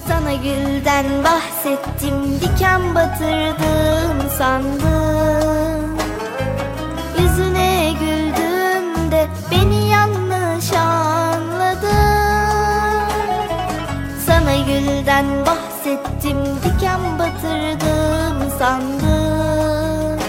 Sana 0.09 0.33
gülden 0.33 1.25
bahsettim 1.25 2.41
diken 2.41 2.95
batırdım 2.95 4.31
sandım 4.39 5.99
Yüzüne 7.19 7.93
güldüm 8.01 9.11
de 9.13 9.29
beni 9.51 9.80
Sizden 15.11 15.47
bahsettim? 15.47 16.39
Diken 16.65 17.01
batırdım 17.19 18.51
sandım. 18.59 20.21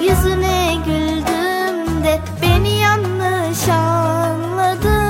Yüzüne 0.00 0.74
güldüm 0.86 2.04
de 2.04 2.18
beni 2.42 2.78
yanlış 2.78 3.68
anladı 3.68 5.00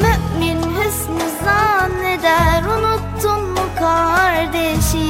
Mümin 0.00 0.62
hüsnü 0.62 1.26
zanneder 1.44 2.62
unuttun 2.64 3.50
mu 3.50 3.66
kardeşi? 3.78 5.02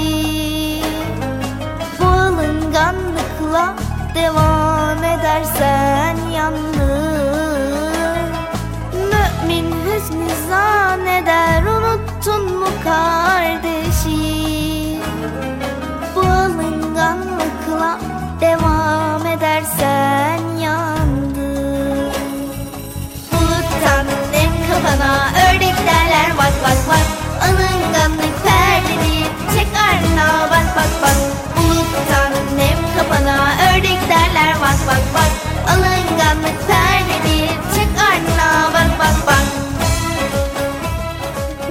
Bu 2.01 2.07
alınganlıkla 2.07 3.75
devam 4.15 5.05
edersen 5.05 6.17
yalnız 6.35 7.12
unuttun 12.93 13.01
mu 13.01 13.33
kardeşi 13.33 14.99
Bu 16.15 16.21
alınganlıkla 16.21 17.99
devam 18.41 19.27
edersen 19.27 20.41
yandın 20.61 22.13
Buluttan 23.33 24.07
nem 24.33 24.51
kafana 24.69 25.31
ördek 25.49 25.77
derler 25.87 26.31
bak 26.39 26.55
bak 26.65 26.79
bak. 26.89 27.07
Alınganlık 27.43 28.45
perdedir 28.45 29.27
çek 29.55 29.69
ardına 29.89 30.51
bak 30.51 30.77
bak 30.77 30.93
bak. 31.03 31.17
Buluttan 31.57 32.33
nem 32.57 32.79
kafana 32.97 33.37
ördek 33.71 34.09
derler 34.09 34.55
bak 34.63 34.79
bak 34.87 35.03
bak. 35.15 35.31
Alınganlık 35.69 36.67
perdedir 36.69 37.02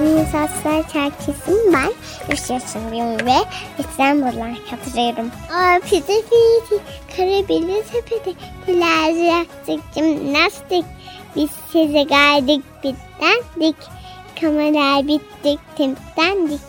Nisaslar 0.02 0.88
Çerkesim 0.92 1.72
ben. 1.72 1.92
3 2.32 2.50
yaşındayım 2.50 3.26
ve 3.26 3.36
İstanbul'dan 3.78 4.56
katılıyorum. 4.70 5.30
Aa 5.52 5.78
pide 5.90 6.22
pide, 6.22 6.80
karabeli 7.16 7.82
tepede, 7.92 8.34
dilerce 8.66 9.20
yaptık 9.20 9.80
jimnastik. 9.94 10.84
Biz 11.36 11.50
size 11.72 12.02
geldik 12.02 12.62
bitlendik, 12.84 13.76
kameralar 14.40 15.08
bittik 15.08 15.58
timdendik. 15.76 16.60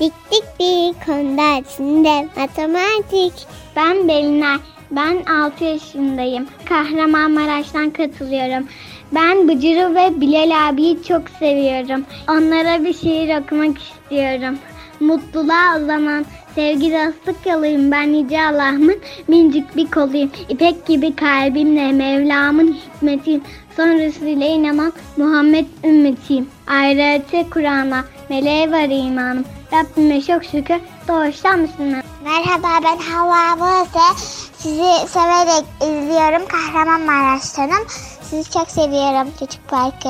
Diktik 0.00 0.44
bir 0.60 1.06
konuda 1.06 1.58
içinde 1.58 2.28
matematik. 2.36 3.32
Ben 3.76 4.08
Belinay, 4.08 4.58
ben 4.90 5.24
6 5.24 5.64
yaşındayım. 5.64 6.48
Kahramanmaraş'tan 6.68 7.90
katılıyorum. 7.90 8.68
Ben 9.14 9.48
Bıcır'ı 9.48 9.94
ve 9.94 10.20
Bilal 10.20 10.68
abiyi 10.68 11.02
çok 11.02 11.22
seviyorum. 11.38 12.04
Onlara 12.28 12.84
bir 12.84 12.94
şiir 12.94 13.40
okumak 13.40 13.76
istiyorum. 13.78 14.58
Mutluluğa 15.00 15.78
uzanan 15.82 16.24
sevgi 16.54 16.92
dostluk 16.92 17.46
yoluyum 17.46 17.90
ben 17.90 18.02
Yüce 18.02 18.42
Allah'ımın 18.42 18.96
mincik 19.28 19.76
bir 19.76 19.90
koluyum. 19.90 20.30
İpek 20.48 20.86
gibi 20.86 21.16
kalbimle 21.16 21.92
Mevlam'ın 21.92 22.72
hikmetiyim. 22.72 23.42
Sonrasıyla 23.76 24.46
inanan 24.46 24.92
Muhammed 25.16 25.66
ümmetiyim. 25.84 26.48
Ayrıca 26.66 27.50
Kur'an'a 27.50 28.04
meleğe 28.28 28.70
var 28.70 29.06
imanım. 29.06 29.44
Rabbime 29.72 30.20
çok 30.20 30.44
şükür 30.44 30.80
doğuştan 31.08 31.58
Müslüman. 31.58 32.02
Merhaba 32.24 32.68
ben 32.84 33.12
Hava 33.12 33.60
Bose. 33.60 34.22
Sizi 34.58 35.08
severek 35.08 35.64
izliyorum. 35.80 36.48
Kahramanmaraş'tanım. 36.48 37.86
Sizi 38.32 38.50
çok 38.50 38.70
seviyorum 38.70 39.32
Çocuk 39.38 39.68
Parkı. 39.68 40.08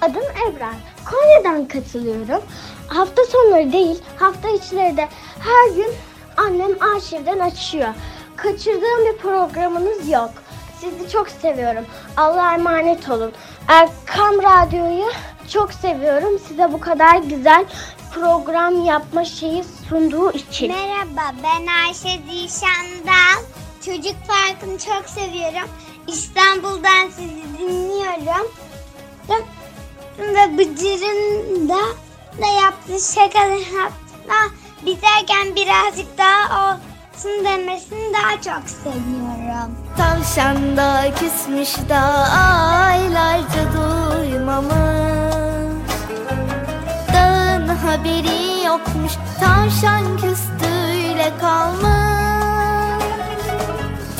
Adım 0.00 0.22
Ebrar. 0.22 0.74
Konya'dan 1.10 1.68
katılıyorum. 1.68 2.42
Hafta 2.88 3.24
sonları 3.24 3.72
değil, 3.72 4.02
hafta 4.16 4.48
içleri 4.48 4.96
de 4.96 5.08
her 5.40 5.76
gün 5.76 5.94
annem 6.36 6.70
arşivden 6.94 7.38
açıyor. 7.38 7.88
Kaçırdığım 8.36 9.06
bir 9.06 9.18
programınız 9.18 10.08
yok. 10.08 10.30
Sizi 10.80 11.10
çok 11.12 11.28
seviyorum. 11.28 11.84
Allah'a 12.16 12.54
emanet 12.54 13.10
olun. 13.10 13.32
Erkam 13.68 14.34
Radyo'yu 14.42 15.10
çok 15.48 15.72
seviyorum. 15.72 16.38
Size 16.48 16.72
bu 16.72 16.80
kadar 16.80 17.16
güzel 17.16 17.64
program 18.14 18.84
yapma 18.84 19.24
şeyi 19.24 19.64
sunduğu 19.88 20.32
için. 20.32 20.68
Merhaba 20.68 21.34
ben 21.42 21.66
Ayşe 21.66 22.20
Zişan'dan. 22.30 23.42
Çocuk 23.86 24.16
Parkı'nı 24.28 24.78
çok 24.78 25.08
seviyorum. 25.08 25.68
İstanbul'dan 26.06 27.08
sizi 27.16 27.58
dinliyorum. 27.58 28.46
Ve- 29.28 30.58
Bıcır'ın 30.58 31.68
da, 31.68 31.78
da 32.42 32.46
yaptığı 32.62 33.14
şakaları 33.14 33.60
hatta 33.76 34.54
biterken 34.86 35.56
birazcık 35.56 36.18
daha 36.18 36.72
olsun 36.74 37.44
demesini 37.44 38.12
daha 38.14 38.32
çok 38.32 38.68
seviyorum. 38.70 39.76
Tavşan 39.96 40.76
da 40.76 41.04
küsmüş 41.14 41.88
da 41.88 41.98
aylarca 42.88 43.62
duymamış 43.72 44.72
Dağın 47.14 47.68
haberi 47.68 48.64
yokmuş 48.66 49.12
tavşan 49.40 50.16
küstüyle 50.16 51.32
kalmış 51.40 52.11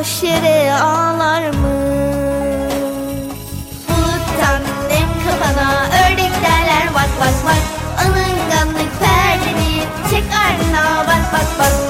boş 0.00 0.22
yere 0.22 0.74
ağlarmış 0.74 1.60
Buluttan 3.88 4.62
nem 4.88 5.08
kafana 5.24 5.82
ördek 5.82 6.32
derler. 6.42 6.94
Bak 6.94 7.08
bak 7.20 7.34
bak. 7.46 7.62
Alınganlık 7.98 9.00
perdeni 9.00 9.82
çek 10.10 10.24
ardına 10.24 11.06
bak 11.06 11.32
bak 11.32 11.58
bak 11.58 11.89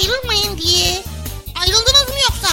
ayrılmayın 0.00 0.58
diye. 0.58 1.02
Ayrıldınız 1.60 2.08
mı 2.08 2.14
yoksa? 2.22 2.48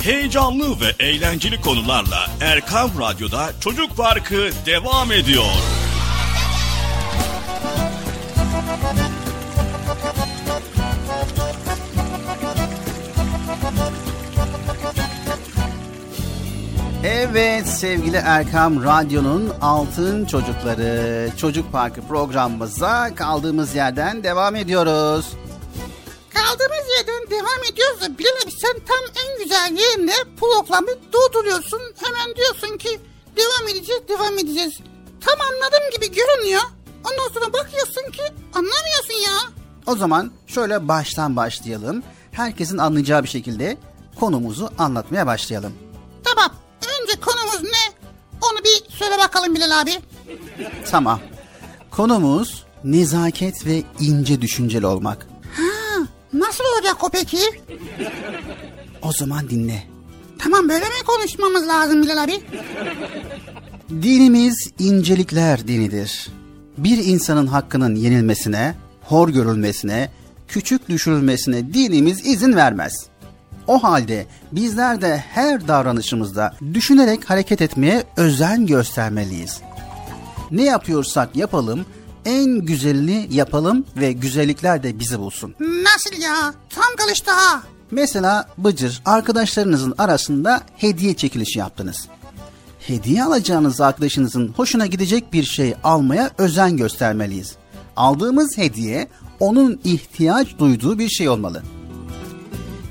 Heyecanlı 0.02 0.80
ve 0.80 1.04
eğlenceli 1.04 1.60
konularla 1.60 2.26
Erkam 2.40 2.90
Radyo'da 3.00 3.50
Çocuk 3.60 3.96
Parkı 3.96 4.50
devam 4.66 5.12
ediyor. 5.12 5.44
Evet 17.04 17.66
sevgili 17.66 18.16
Erkam 18.16 18.84
Radyo'nun 18.84 19.52
Altın 19.60 20.24
Çocukları 20.24 21.28
Çocuk 21.36 21.72
Parkı 21.72 22.00
programımıza 22.02 23.14
kaldığımız 23.14 23.74
yerden 23.74 24.24
devam 24.24 24.56
ediyoruz. 24.56 25.36
Kaldığımız 26.34 26.86
yerden 26.98 27.30
devam 27.30 27.64
ediyoruz 27.72 28.00
da 28.00 28.18
Bilal 28.18 28.30
abi 28.44 28.50
sen 28.50 28.72
tam 28.88 29.24
en 29.24 29.42
güzel 29.44 29.76
yerinde 29.82 30.12
programı 30.40 30.88
durduruyorsun. 31.12 31.80
Hemen 32.04 32.36
diyorsun 32.36 32.78
ki 32.78 33.00
devam 33.36 33.68
edeceğiz 33.68 34.02
devam 34.08 34.38
edeceğiz. 34.38 34.78
Tam 35.20 35.40
anladığım 35.40 35.90
gibi 35.94 36.14
görünüyor. 36.16 36.62
Ondan 37.04 37.28
sonra 37.34 37.52
bakıyorsun 37.52 38.10
ki 38.10 38.22
anlamıyorsun 38.54 39.14
ya. 39.26 39.38
O 39.86 39.96
zaman 39.96 40.32
şöyle 40.46 40.88
baştan 40.88 41.36
başlayalım. 41.36 42.02
Herkesin 42.32 42.78
anlayacağı 42.78 43.22
bir 43.24 43.28
şekilde 43.28 43.78
konumuzu 44.20 44.70
anlatmaya 44.78 45.26
başlayalım. 45.26 45.72
Tamam 46.24 46.50
önce 47.02 47.20
konumuz 47.20 47.62
ne? 47.62 47.94
Onu 48.42 48.58
bir 48.64 48.96
söyle 48.98 49.18
bakalım 49.18 49.54
Bilal 49.54 49.80
abi. 49.80 49.92
Tamam. 50.90 51.20
Konumuz 51.90 52.64
nezaket 52.84 53.66
ve 53.66 53.82
ince 54.00 54.40
düşünceli 54.40 54.86
olmak. 54.86 55.26
Nasıl 56.32 56.64
olacak 56.76 57.04
o 57.04 57.08
peki? 57.08 57.38
O 59.02 59.12
zaman 59.12 59.50
dinle. 59.50 59.82
Tamam 60.38 60.68
böyle 60.68 60.84
mi 60.84 61.04
konuşmamız 61.06 61.68
lazım 61.68 62.02
Bilal 62.02 62.24
abi? 62.24 62.40
Dinimiz 63.90 64.70
incelikler 64.78 65.68
dinidir. 65.68 66.28
Bir 66.78 66.98
insanın 67.04 67.46
hakkının 67.46 67.94
yenilmesine, 67.94 68.74
hor 69.02 69.28
görülmesine, 69.28 70.10
küçük 70.48 70.88
düşürülmesine 70.88 71.74
dinimiz 71.74 72.26
izin 72.26 72.56
vermez. 72.56 72.92
O 73.66 73.82
halde 73.82 74.26
bizler 74.52 75.00
de 75.00 75.16
her 75.16 75.68
davranışımızda 75.68 76.54
düşünerek 76.74 77.30
hareket 77.30 77.62
etmeye 77.62 78.04
özen 78.16 78.66
göstermeliyiz. 78.66 79.60
Ne 80.50 80.64
yapıyorsak 80.64 81.36
yapalım, 81.36 81.86
en 82.28 82.58
güzelini 82.58 83.28
yapalım 83.30 83.86
ve 83.96 84.12
güzellikler 84.12 84.82
de 84.82 84.98
bizi 84.98 85.18
bulsun. 85.18 85.54
Nasıl 85.60 86.22
ya? 86.22 86.54
Tam 86.70 86.96
kalıştı 86.96 87.30
ha. 87.30 87.62
Mesela 87.90 88.48
Bıcır 88.58 89.02
arkadaşlarınızın 89.04 89.94
arasında 89.98 90.62
hediye 90.76 91.14
çekilişi 91.14 91.58
yaptınız. 91.58 92.08
Hediye 92.80 93.24
alacağınız 93.24 93.80
arkadaşınızın 93.80 94.48
hoşuna 94.48 94.86
gidecek 94.86 95.32
bir 95.32 95.44
şey 95.44 95.74
almaya 95.84 96.30
özen 96.38 96.76
göstermeliyiz. 96.76 97.56
Aldığımız 97.96 98.58
hediye 98.58 99.08
onun 99.40 99.80
ihtiyaç 99.84 100.58
duyduğu 100.58 100.98
bir 100.98 101.08
şey 101.08 101.28
olmalı. 101.28 101.62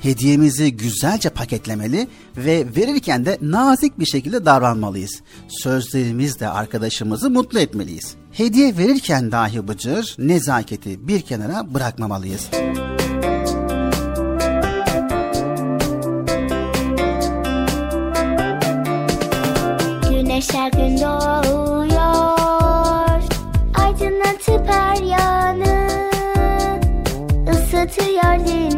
Hediyemizi 0.08 0.76
güzelce 0.76 1.30
paketlemeli 1.30 2.08
ve 2.36 2.66
verirken 2.76 3.26
de 3.26 3.38
nazik 3.40 3.98
bir 3.98 4.06
şekilde 4.06 4.44
davranmalıyız. 4.44 5.22
Sözlerimizle 5.48 6.48
arkadaşımızı 6.48 7.30
mutlu 7.30 7.58
etmeliyiz. 7.60 8.14
Hediye 8.32 8.76
verirken 8.78 9.32
dahi 9.32 9.68
bıcır, 9.68 10.16
nezaketi 10.18 11.08
bir 11.08 11.20
kenara 11.20 11.74
bırakmamalıyız. 11.74 12.48
Güneş 20.10 20.48
gün 20.72 20.98
doğuyor 20.98 22.38
Aydınlatıp 23.74 24.66
her 24.68 25.02
yanı 25.02 25.88
Isıtıyor 27.52 28.18
dünyayı 28.46 28.77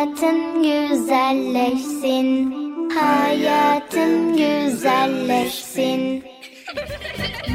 Hayatın 0.00 0.62
güzelleşsin 0.62 2.54
Hayatın 2.90 4.36
güzelleşsin 4.36 6.24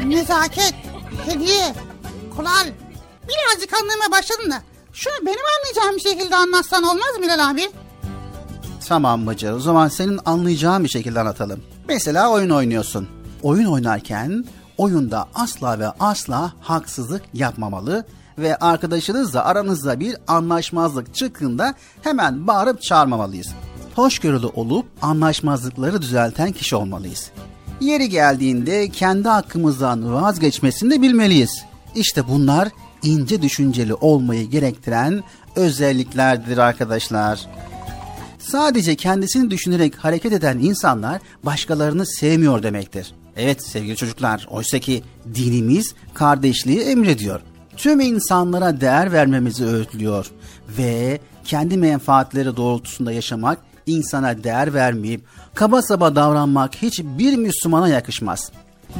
Nezaket, 0.06 0.74
hediye, 1.26 1.74
kural 2.36 2.66
Birazcık 3.28 3.74
anlamaya 3.74 4.10
başladın 4.10 4.50
da 4.50 4.62
Şunu 4.92 5.26
benim 5.26 5.38
anlayacağım 5.58 5.96
bir 5.96 6.00
şekilde 6.00 6.36
anlatsan 6.36 6.82
olmaz 6.82 7.16
mı 7.16 7.22
Bilal 7.22 7.50
abi? 7.50 7.70
Tamam 8.88 9.26
Bıcır 9.26 9.52
o 9.52 9.60
zaman 9.60 9.88
senin 9.88 10.20
anlayacağın 10.24 10.84
bir 10.84 10.88
şekilde 10.88 11.20
anlatalım. 11.20 11.64
Mesela 11.88 12.30
oyun 12.30 12.50
oynuyorsun. 12.50 13.08
Oyun 13.42 13.66
oynarken 13.66 14.44
oyunda 14.78 15.28
asla 15.34 15.78
ve 15.78 15.88
asla 15.88 16.52
haksızlık 16.60 17.22
yapmamalı 17.34 18.04
ve 18.38 18.56
arkadaşınızla 18.56 19.44
aranızda 19.44 20.00
bir 20.00 20.16
anlaşmazlık 20.26 21.14
çıktığında 21.14 21.74
hemen 22.02 22.46
bağırıp 22.46 22.82
çağırmamalıyız. 22.82 23.48
Hoşgörülü 23.94 24.46
olup 24.46 24.86
anlaşmazlıkları 25.02 26.02
düzelten 26.02 26.52
kişi 26.52 26.76
olmalıyız. 26.76 27.30
Yeri 27.80 28.08
geldiğinde 28.08 28.88
kendi 28.88 29.28
hakkımızdan 29.28 30.14
vazgeçmesini 30.14 30.90
de 30.90 31.02
bilmeliyiz. 31.02 31.64
İşte 31.94 32.28
bunlar 32.28 32.68
ince 33.02 33.42
düşünceli 33.42 33.94
olmayı 33.94 34.50
gerektiren 34.50 35.22
özelliklerdir 35.56 36.58
arkadaşlar. 36.58 37.46
Sadece 38.38 38.94
kendisini 38.94 39.50
düşünerek 39.50 39.96
hareket 39.96 40.32
eden 40.32 40.58
insanlar 40.58 41.20
başkalarını 41.42 42.06
sevmiyor 42.06 42.62
demektir. 42.62 43.14
Evet 43.36 43.62
sevgili 43.62 43.96
çocuklar, 43.96 44.46
oysa 44.50 44.78
ki 44.78 45.02
dinimiz 45.34 45.94
kardeşliği 46.14 46.80
emrediyor. 46.80 47.40
Tüm 47.76 48.00
insanlara 48.00 48.80
değer 48.80 49.12
vermemizi 49.12 49.64
öğütlüyor 49.64 50.30
ve 50.78 51.20
kendi 51.44 51.76
menfaatleri 51.76 52.56
doğrultusunda 52.56 53.12
yaşamak, 53.12 53.58
insana 53.86 54.44
değer 54.44 54.74
vermeyip 54.74 55.24
kaba 55.54 55.82
saba 55.82 56.16
davranmak 56.16 56.74
hiçbir 56.74 57.36
Müslümana 57.36 57.88
yakışmaz. 57.88 58.52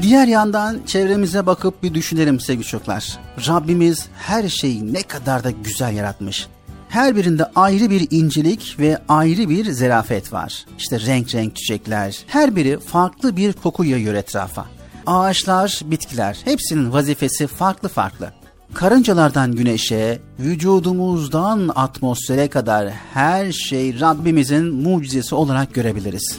Diğer 0.03 0.27
yandan 0.27 0.81
çevremize 0.87 1.47
bakıp 1.47 1.83
bir 1.83 1.95
düşünelim 1.95 2.41
sevgili 2.41 2.65
çocuklar. 2.65 3.19
Rabbimiz 3.49 4.09
her 4.19 4.49
şeyi 4.49 4.93
ne 4.93 5.03
kadar 5.03 5.45
da 5.45 5.51
güzel 5.51 5.95
yaratmış. 5.95 6.47
Her 6.89 7.17
birinde 7.17 7.45
ayrı 7.55 7.91
bir 7.91 8.09
incelik 8.11 8.77
ve 8.79 8.99
ayrı 9.09 9.49
bir 9.49 9.73
zerafet 9.73 10.33
var. 10.33 10.65
İşte 10.79 11.01
renk 11.01 11.35
renk 11.35 11.57
çiçekler, 11.57 12.25
her 12.27 12.57
biri 12.57 12.79
farklı 12.79 13.37
bir 13.37 13.53
koku 13.53 13.85
yayıyor 13.85 14.15
etrafa. 14.15 14.67
Ağaçlar, 15.07 15.81
bitkiler, 15.85 16.39
hepsinin 16.45 16.93
vazifesi 16.93 17.47
farklı 17.47 17.89
farklı. 17.89 18.33
Karıncalardan 18.74 19.52
güneşe, 19.52 20.18
vücudumuzdan 20.38 21.70
atmosfere 21.74 22.48
kadar 22.48 22.90
her 22.90 23.52
şey 23.52 24.00
Rabbimizin 24.00 24.74
mucizesi 24.74 25.35
olarak 25.35 25.74
görebiliriz. 25.74 26.38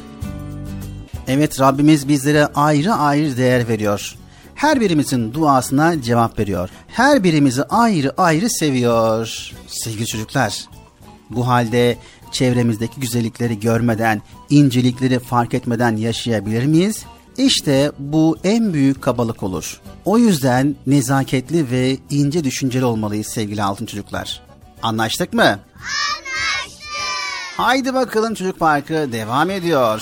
Evet 1.27 1.59
Rabbimiz 1.59 2.07
bizlere 2.07 2.45
ayrı 2.45 2.93
ayrı 2.93 3.37
değer 3.37 3.67
veriyor. 3.67 4.15
Her 4.55 4.81
birimizin 4.81 5.33
duasına 5.33 6.01
cevap 6.01 6.39
veriyor. 6.39 6.69
Her 6.87 7.23
birimizi 7.23 7.63
ayrı 7.63 8.13
ayrı 8.17 8.49
seviyor. 8.49 9.51
Sevgili 9.67 10.05
çocuklar, 10.05 10.65
bu 11.29 11.47
halde 11.47 11.97
çevremizdeki 12.31 12.99
güzellikleri 12.99 13.59
görmeden, 13.59 14.21
incelikleri 14.49 15.19
fark 15.19 15.53
etmeden 15.53 15.95
yaşayabilir 15.95 16.65
miyiz? 16.65 17.05
İşte 17.37 17.91
bu 17.99 18.37
en 18.43 18.73
büyük 18.73 19.01
kabalık 19.01 19.43
olur. 19.43 19.81
O 20.05 20.17
yüzden 20.17 20.75
nezaketli 20.87 21.71
ve 21.71 21.97
ince 22.09 22.43
düşünceli 22.43 22.85
olmalıyız 22.85 23.27
sevgili 23.27 23.63
altın 23.63 23.85
çocuklar. 23.85 24.41
Anlaştık 24.83 25.33
mı? 25.33 25.41
Anlaştık. 25.43 26.87
Haydi 27.57 27.93
bakalım 27.93 28.33
çocuk 28.33 28.59
parkı 28.59 28.93
devam 28.93 29.49
ediyor. 29.49 30.01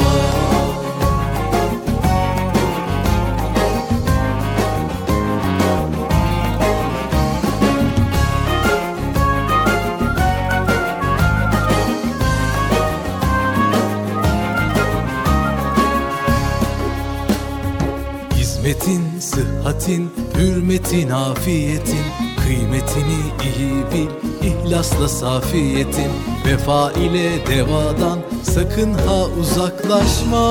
sıhhatin, 19.81 20.11
hürmetin, 20.37 21.09
afiyetin 21.09 22.05
Kıymetini 22.43 23.21
iyi 23.43 23.83
bil, 23.91 24.09
ihlasla 24.47 25.09
safiyetin. 25.09 26.11
Vefa 26.45 26.91
ile 26.91 27.47
devadan 27.47 28.19
sakın 28.43 28.93
ha 28.93 29.25
uzaklaşma. 29.39 30.47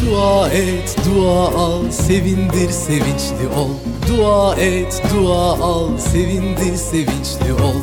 Dua 0.00 0.48
et, 0.48 0.96
dua 1.06 1.48
al, 1.48 1.90
sevindir, 1.90 2.70
sevinçli 2.70 3.48
ol. 3.56 3.70
Dua 4.08 4.56
et, 4.56 5.02
dua 5.14 5.52
al, 5.52 5.98
sevindir, 5.98 6.76
sevinçli 6.76 7.52
ol. 7.52 7.76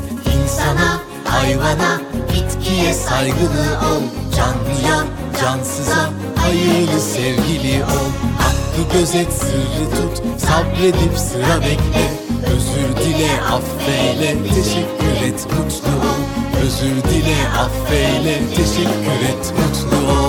İnsana, 0.44 1.00
hayvana, 1.26 2.02
bitkiye 2.34 2.94
saygılı 2.94 3.78
ol. 3.92 4.04
Canlıya, 4.36 5.04
cansıza, 5.42 6.10
hayırlı 6.50 7.00
sevgili 7.00 7.84
ol. 7.84 8.10
Hakkı 8.40 8.98
gözet 8.98 9.34
sırrı 9.34 9.86
tut. 9.96 10.42
Sabredip 10.42 11.18
sıra 11.18 11.62
bekle. 11.62 12.06
Özür 12.54 13.06
dile 13.06 13.42
affeyle. 13.42 14.36
Teşekkür 14.56 15.28
et 15.28 15.46
mutlu 15.46 16.10
ol. 16.10 16.22
Özür 16.64 17.04
dile 17.12 17.38
affeyle. 17.60 18.40
Teşekkür 18.56 19.20
et 19.30 19.54
mutlu 19.58 20.12
ol 20.12 20.29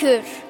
Tefekkür 0.00 0.42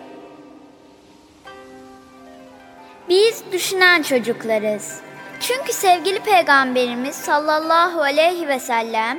Biz 3.08 3.42
düşünen 3.52 4.02
çocuklarız. 4.02 5.00
Çünkü 5.40 5.72
sevgili 5.72 6.18
peygamberimiz 6.18 7.16
sallallahu 7.16 8.02
aleyhi 8.02 8.48
ve 8.48 8.60
sellem 8.60 9.18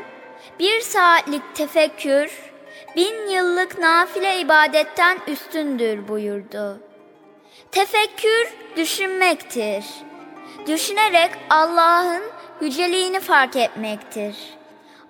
bir 0.60 0.82
saatlik 0.82 1.56
tefekkür 1.56 2.40
bin 2.96 3.30
yıllık 3.30 3.80
nafile 3.80 4.40
ibadetten 4.40 5.18
üstündür 5.28 6.08
buyurdu. 6.08 6.80
Tefekkür 7.72 8.54
düşünmektir. 8.76 9.86
Düşünerek 10.68 11.32
Allah'ın 11.50 12.24
yüceliğini 12.62 13.20
fark 13.20 13.56
etmektir. 13.56 14.36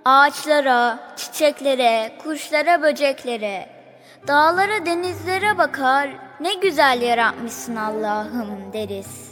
Ağaçlara, 0.05 0.99
çiçeklere, 1.17 2.11
kuşlara, 2.23 2.81
böceklere, 2.81 3.80
dağlara, 4.27 4.85
denizlere 4.85 5.57
bakar, 5.57 6.09
ne 6.39 6.53
güzel 6.53 7.01
yaratmışsın 7.01 7.75
Allah'ım 7.75 8.73
deriz. 8.73 9.31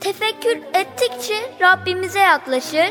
Tefekkür 0.00 0.58
ettikçe 0.74 1.34
Rabbimize 1.60 2.18
yaklaşır, 2.18 2.90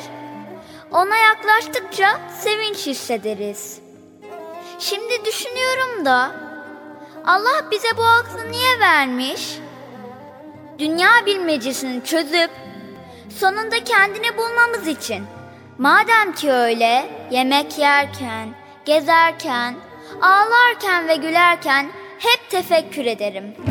ona 0.92 1.16
yaklaştıkça 1.18 2.20
sevinç 2.40 2.88
hissederiz. 2.88 3.80
Şimdi 4.80 5.26
düşünüyorum 5.26 6.06
da 6.06 6.32
Allah 7.26 7.72
bize 7.72 7.98
bu 7.98 8.04
aklı 8.04 8.52
niye 8.52 8.80
vermiş? 8.80 9.58
Dünya 10.80 11.26
bilmecesini 11.26 12.04
çözüp 12.04 12.52
sonunda 13.40 13.84
kendini 13.84 14.38
bulmamız 14.38 14.88
için. 14.88 15.26
Madem 15.78 16.34
ki 16.34 16.52
öyle 16.52 17.10
yemek 17.32 17.78
yerken, 17.78 18.50
gezerken, 18.86 19.76
ağlarken 20.22 21.08
ve 21.08 21.16
gülerken 21.16 21.92
hep 22.20 22.50
tefekkür 22.50 23.06
ederim. 23.06 23.71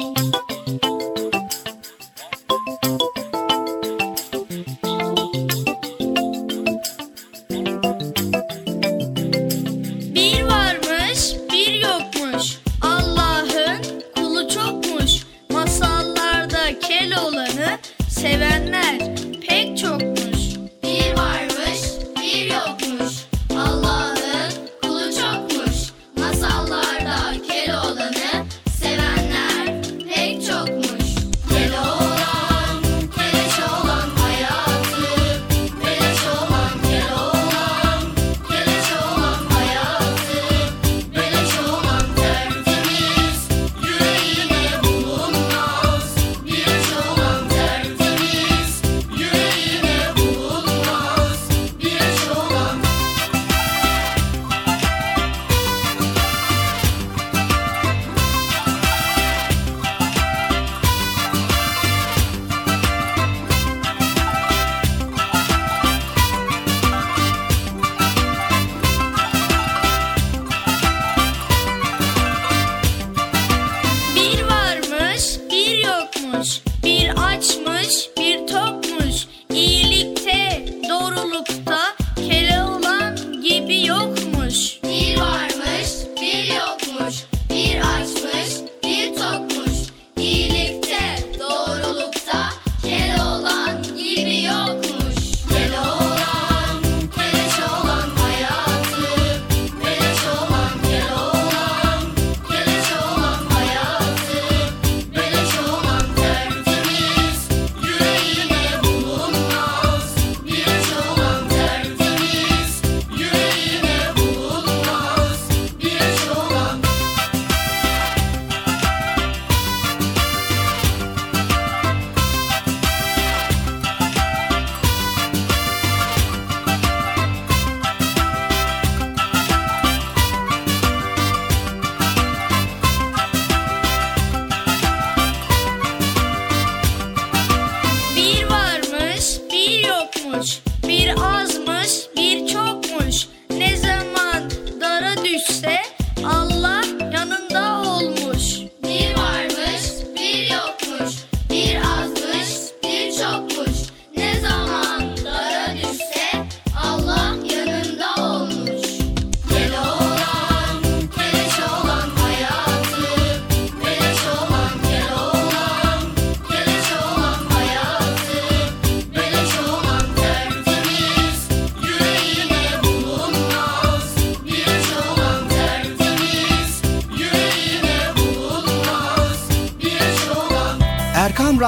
Bir 141.01 141.13
azmış, 141.21 142.07
bir 142.17 142.30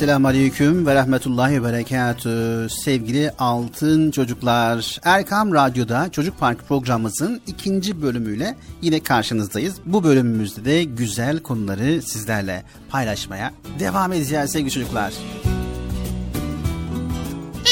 Esselamu 0.00 0.28
Aleyküm 0.28 0.86
ve 0.86 0.94
Rahmetullahi 0.94 1.62
ve 1.62 1.72
Berekatü. 1.72 2.66
Sevgili 2.84 3.30
altın 3.38 4.10
çocuklar, 4.10 4.98
Erkam 5.04 5.54
Radyo'da 5.54 6.08
Çocuk 6.12 6.38
Park 6.38 6.68
programımızın 6.68 7.40
ikinci 7.46 8.02
bölümüyle 8.02 8.56
yine 8.82 9.02
karşınızdayız. 9.02 9.74
Bu 9.86 10.04
bölümümüzde 10.04 10.64
de 10.64 10.84
güzel 10.84 11.38
konuları 11.38 12.02
sizlerle 12.02 12.64
paylaşmaya 12.90 13.52
devam 13.78 14.12
edeceğiz 14.12 14.50
sevgili 14.50 14.70
çocuklar. 14.70 15.12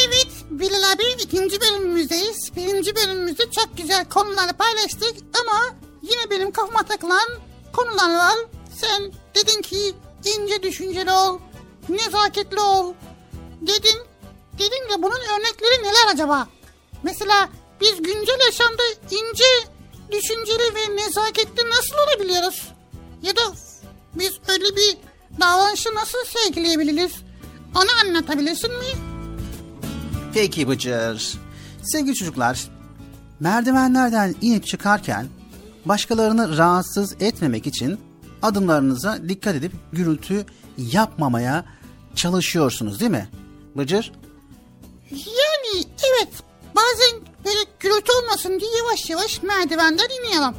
Evet 0.07 0.29
Bilal 0.51 0.93
abi 0.93 1.23
ikinci 1.25 1.61
bölümümüzdeyiz. 1.61 2.51
Birinci 2.57 2.97
bölümümüzde 2.97 3.51
çok 3.51 3.77
güzel 3.77 4.05
konuları 4.05 4.53
paylaştık 4.53 5.15
ama 5.41 5.77
yine 6.03 6.31
benim 6.31 6.51
kafama 6.51 6.83
takılan 6.83 7.29
konular 7.73 8.17
var. 8.17 8.37
Sen 8.75 9.13
dedin 9.35 9.63
ki 9.63 9.95
ince 10.25 10.63
düşünceli 10.63 11.11
ol, 11.11 11.39
nezaketli 11.89 12.61
ol 12.61 12.95
dedin. 13.61 13.99
dedin 14.59 14.89
de 14.91 15.03
bunun 15.03 15.21
örnekleri 15.21 15.83
neler 15.83 16.13
acaba? 16.15 16.49
Mesela 17.03 17.49
biz 17.81 17.97
güncel 17.97 18.41
yaşamda 18.47 18.83
ince, 19.11 19.45
düşünceli 20.13 20.75
ve 20.75 20.97
nezaketli 20.97 21.63
nasıl 21.71 21.95
olabiliyoruz? 22.07 22.69
Ya 23.23 23.37
da 23.37 23.43
biz 24.15 24.33
öyle 24.49 24.77
bir 24.77 24.97
davranışı 25.41 25.95
nasıl 25.95 26.19
sergileyebiliriz? 26.25 27.13
Onu 27.77 27.89
anlatabilirsin 28.05 28.71
mi? 28.71 28.85
Peki 30.35 30.69
Bıcır. 30.69 31.39
Sevgili 31.83 32.15
çocuklar, 32.15 32.69
merdivenlerden 33.41 34.35
inip 34.41 34.67
çıkarken 34.67 35.29
başkalarını 35.85 36.59
rahatsız 36.59 37.17
etmemek 37.21 37.67
için 37.67 38.01
adımlarınıza 38.43 39.29
dikkat 39.29 39.55
edip 39.57 39.73
gürültü 39.93 40.47
yapmamaya 40.77 41.65
çalışıyorsunuz 42.15 43.01
değil 43.01 43.11
mi? 43.11 43.29
Bıcır? 43.77 44.13
Yani 45.11 45.85
evet 46.11 46.29
bazen 46.77 47.21
böyle 47.45 47.59
gürültü 47.81 48.13
olmasın 48.23 48.61
diye 48.61 48.71
yavaş 48.79 49.11
yavaş 49.11 49.43
merdivenden 49.43 50.09
iniyorum. 50.21 50.55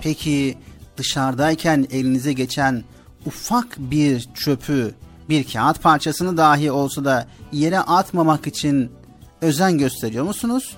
Peki 0.00 0.58
dışarıdayken 0.96 1.86
elinize 1.90 2.32
geçen 2.32 2.84
ufak 3.26 3.78
bir 3.78 4.28
çöpü, 4.34 4.94
bir 5.28 5.52
kağıt 5.52 5.82
parçasını 5.82 6.36
dahi 6.36 6.70
olsa 6.70 7.04
da 7.04 7.26
yere 7.52 7.78
atmamak 7.80 8.46
için 8.46 8.92
özen 9.40 9.78
gösteriyor 9.78 10.24
musunuz? 10.24 10.76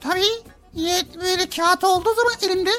Tabii 0.00 0.22
böyle 1.22 1.48
kağıt 1.48 1.84
olduğu 1.84 2.14
zaman 2.14 2.34
elimde 2.42 2.70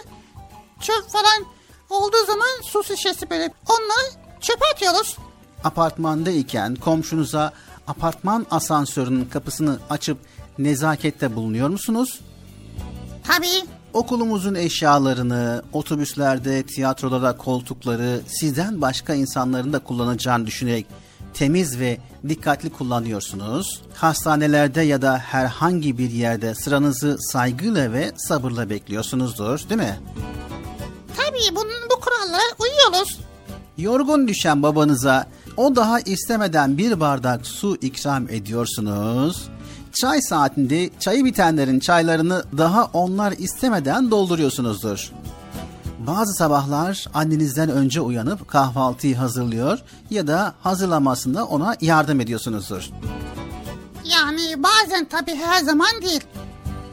çöp 0.81 1.09
falan 1.09 1.45
olduğu 1.91 2.25
zaman 2.27 2.61
su 2.63 2.83
şişesi 2.83 3.29
böyle 3.29 3.49
onları 3.69 4.11
çöpe 4.41 4.65
atıyoruz. 4.73 5.17
Apartmandayken 5.63 6.75
komşunuza 6.75 7.53
apartman 7.87 8.45
asansörünün 8.51 9.25
kapısını 9.25 9.79
açıp 9.89 10.17
nezakette 10.57 11.35
bulunuyor 11.35 11.69
musunuz? 11.69 12.19
Tabii. 13.27 13.67
Okulumuzun 13.93 14.55
eşyalarını, 14.55 15.63
otobüslerde, 15.73 16.63
tiyatrolarda 16.63 17.37
koltukları 17.37 18.21
sizden 18.27 18.81
başka 18.81 19.13
insanların 19.13 19.73
da 19.73 19.79
kullanacağını 19.79 20.47
düşünerek 20.47 20.85
temiz 21.33 21.79
ve 21.79 21.97
dikkatli 22.29 22.69
kullanıyorsunuz. 22.69 23.81
Hastanelerde 23.95 24.81
ya 24.81 25.01
da 25.01 25.17
herhangi 25.17 25.97
bir 25.97 26.09
yerde 26.11 26.55
sıranızı 26.55 27.17
saygıyla 27.19 27.93
ve 27.93 28.11
sabırla 28.15 28.69
bekliyorsunuzdur, 28.69 29.69
değil 29.69 29.81
mi? 29.81 29.99
Tabii 31.17 31.55
bunun 31.55 31.89
bu 31.95 31.99
kurallara 31.99 32.41
uyuyoruz. 32.59 33.19
Yorgun 33.77 34.27
düşen 34.27 34.63
babanıza 34.63 35.27
o 35.57 35.75
daha 35.75 35.99
istemeden 35.99 36.77
bir 36.77 36.99
bardak 36.99 37.47
su 37.47 37.75
ikram 37.81 38.29
ediyorsunuz. 38.29 39.49
Çay 40.01 40.21
saatinde 40.21 40.89
çayı 40.99 41.25
bitenlerin 41.25 41.79
çaylarını 41.79 42.43
daha 42.57 42.85
onlar 42.93 43.31
istemeden 43.31 44.11
dolduruyorsunuzdur. 44.11 45.11
Bazı 46.07 46.33
sabahlar 46.33 47.05
annenizden 47.13 47.69
önce 47.69 48.01
uyanıp 48.01 48.47
kahvaltıyı 48.47 49.15
hazırlıyor 49.15 49.79
ya 50.09 50.27
da 50.27 50.53
hazırlamasında 50.61 51.45
ona 51.45 51.75
yardım 51.81 52.19
ediyorsunuzdur. 52.21 52.89
Yani 54.05 54.63
bazen 54.63 55.05
tabii 55.05 55.35
her 55.35 55.59
zaman 55.61 56.01
değil. 56.01 56.23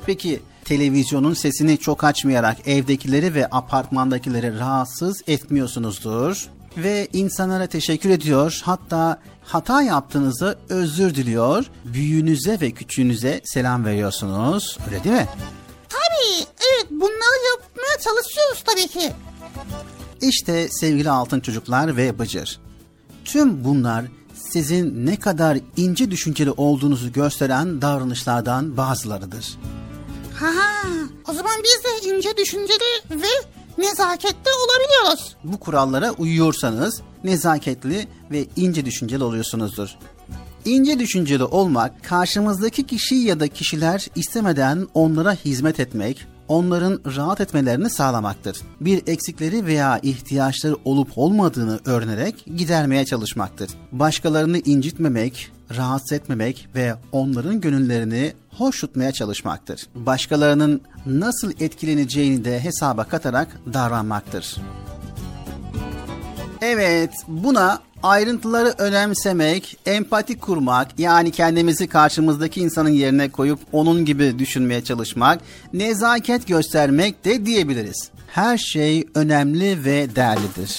Peki 0.07 0.43
televizyonun 0.69 1.35
sesini 1.35 1.79
çok 1.79 2.05
açmayarak 2.05 2.69
evdekileri 2.69 3.35
ve 3.35 3.47
apartmandakileri 3.51 4.59
rahatsız 4.59 5.23
etmiyorsunuzdur 5.27 6.49
ve 6.77 7.09
insanlara 7.13 7.67
teşekkür 7.67 8.11
ediyor. 8.11 8.61
Hatta 8.65 9.21
hata 9.45 9.83
yaptığınızda 9.83 10.57
özür 10.69 11.15
diliyor. 11.15 11.67
Büyüğünüze 11.85 12.61
ve 12.61 12.71
küçüğünüze 12.71 13.41
selam 13.45 13.85
veriyorsunuz. 13.85 14.79
Öyle 14.87 15.05
değil 15.05 15.15
mi? 15.15 15.29
Tabii. 15.89 16.47
Evet 16.59 16.91
bunları 16.91 17.39
yapmaya 17.53 17.99
çalışıyoruz 18.01 18.63
tabii 18.67 18.89
ki. 18.89 19.13
İşte 20.21 20.69
sevgili 20.69 21.11
altın 21.11 21.41
çocuklar 21.41 21.97
ve 21.97 22.19
Bıcır. 22.19 22.61
Tüm 23.25 23.65
bunlar 23.65 24.05
sizin 24.35 25.07
ne 25.07 25.17
kadar 25.17 25.59
ince 25.77 26.11
düşünceli 26.11 26.51
olduğunuzu 26.51 27.13
gösteren 27.13 27.83
davranışlardan 27.83 28.77
bazılarıdır. 28.77 29.59
Ha, 30.41 30.89
o 31.29 31.33
zaman 31.33 31.53
biz 31.65 31.85
de 31.85 32.09
ince 32.09 32.37
düşünceli 32.37 33.21
ve 33.23 33.49
nezaketli 33.79 34.51
olabiliyoruz. 34.51 35.37
Bu 35.45 35.61
kurallara 35.61 36.13
uyuyorsanız 36.13 37.03
nezaketli 37.25 38.09
ve 38.31 38.47
ince 38.57 38.85
düşünceli 38.85 39.25
oluyorsunuzdur. 39.25 39.89
İnce 40.65 40.99
düşünceli 40.99 41.45
olmak, 41.45 42.05
karşımızdaki 42.05 42.87
kişi 42.87 43.15
ya 43.15 43.41
da 43.41 43.49
kişiler 43.49 44.07
istemeden 44.15 44.87
onlara 44.95 45.33
hizmet 45.33 45.81
etmek, 45.81 46.27
onların 46.49 47.01
rahat 47.17 47.41
etmelerini 47.41 47.91
sağlamaktır. 47.91 48.59
Bir 48.81 49.03
eksikleri 49.07 49.67
veya 49.67 50.01
ihtiyaçları 50.03 50.77
olup 50.85 51.09
olmadığını 51.17 51.81
öğrenerek 51.85 52.45
gidermeye 52.57 53.05
çalışmaktır. 53.05 53.71
Başkalarını 53.93 54.59
incitmemek, 54.59 55.53
rahatsız 55.77 56.13
etmemek 56.13 56.69
ve 56.75 56.95
onların 57.13 57.61
gönüllerini 57.61 58.33
hoş 58.57 58.81
tutmaya 58.81 59.13
çalışmaktır. 59.13 59.87
Başkalarının 59.95 60.81
nasıl 61.07 61.53
etkileneceğini 61.61 62.45
de 62.45 62.61
hesaba 62.61 63.05
katarak 63.05 63.49
davranmaktır. 63.73 64.57
Evet, 66.63 67.11
buna 67.29 67.81
ayrıntıları 68.03 68.75
önemsemek, 68.79 69.79
empati 69.87 70.39
kurmak, 70.39 70.99
yani 70.99 71.31
kendimizi 71.31 71.87
karşımızdaki 71.87 72.61
insanın 72.61 72.89
yerine 72.89 73.29
koyup 73.29 73.61
onun 73.73 74.05
gibi 74.05 74.39
düşünmeye 74.39 74.85
çalışmak, 74.85 75.41
nezaket 75.73 76.47
göstermek 76.47 77.25
de 77.25 77.47
diyebiliriz. 77.47 78.11
Her 78.29 78.59
şey 78.59 79.09
önemli 79.15 79.85
ve 79.85 80.17
değerlidir. 80.17 80.77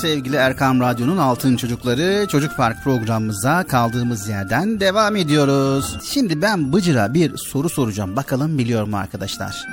Sevgili 0.00 0.36
Erkam 0.36 0.80
Radyo'nun 0.80 1.16
Altın 1.18 1.56
Çocukları 1.56 2.26
Çocuk 2.28 2.56
Park 2.56 2.84
programımıza 2.84 3.64
kaldığımız 3.66 4.28
yerden 4.28 4.80
devam 4.80 5.16
ediyoruz. 5.16 5.96
Şimdi 6.04 6.42
ben 6.42 6.72
Bıcır'a 6.72 7.14
bir 7.14 7.36
soru 7.36 7.68
soracağım. 7.68 8.16
Bakalım 8.16 8.58
biliyor 8.58 8.84
mu 8.84 8.96
arkadaşlar? 8.96 9.64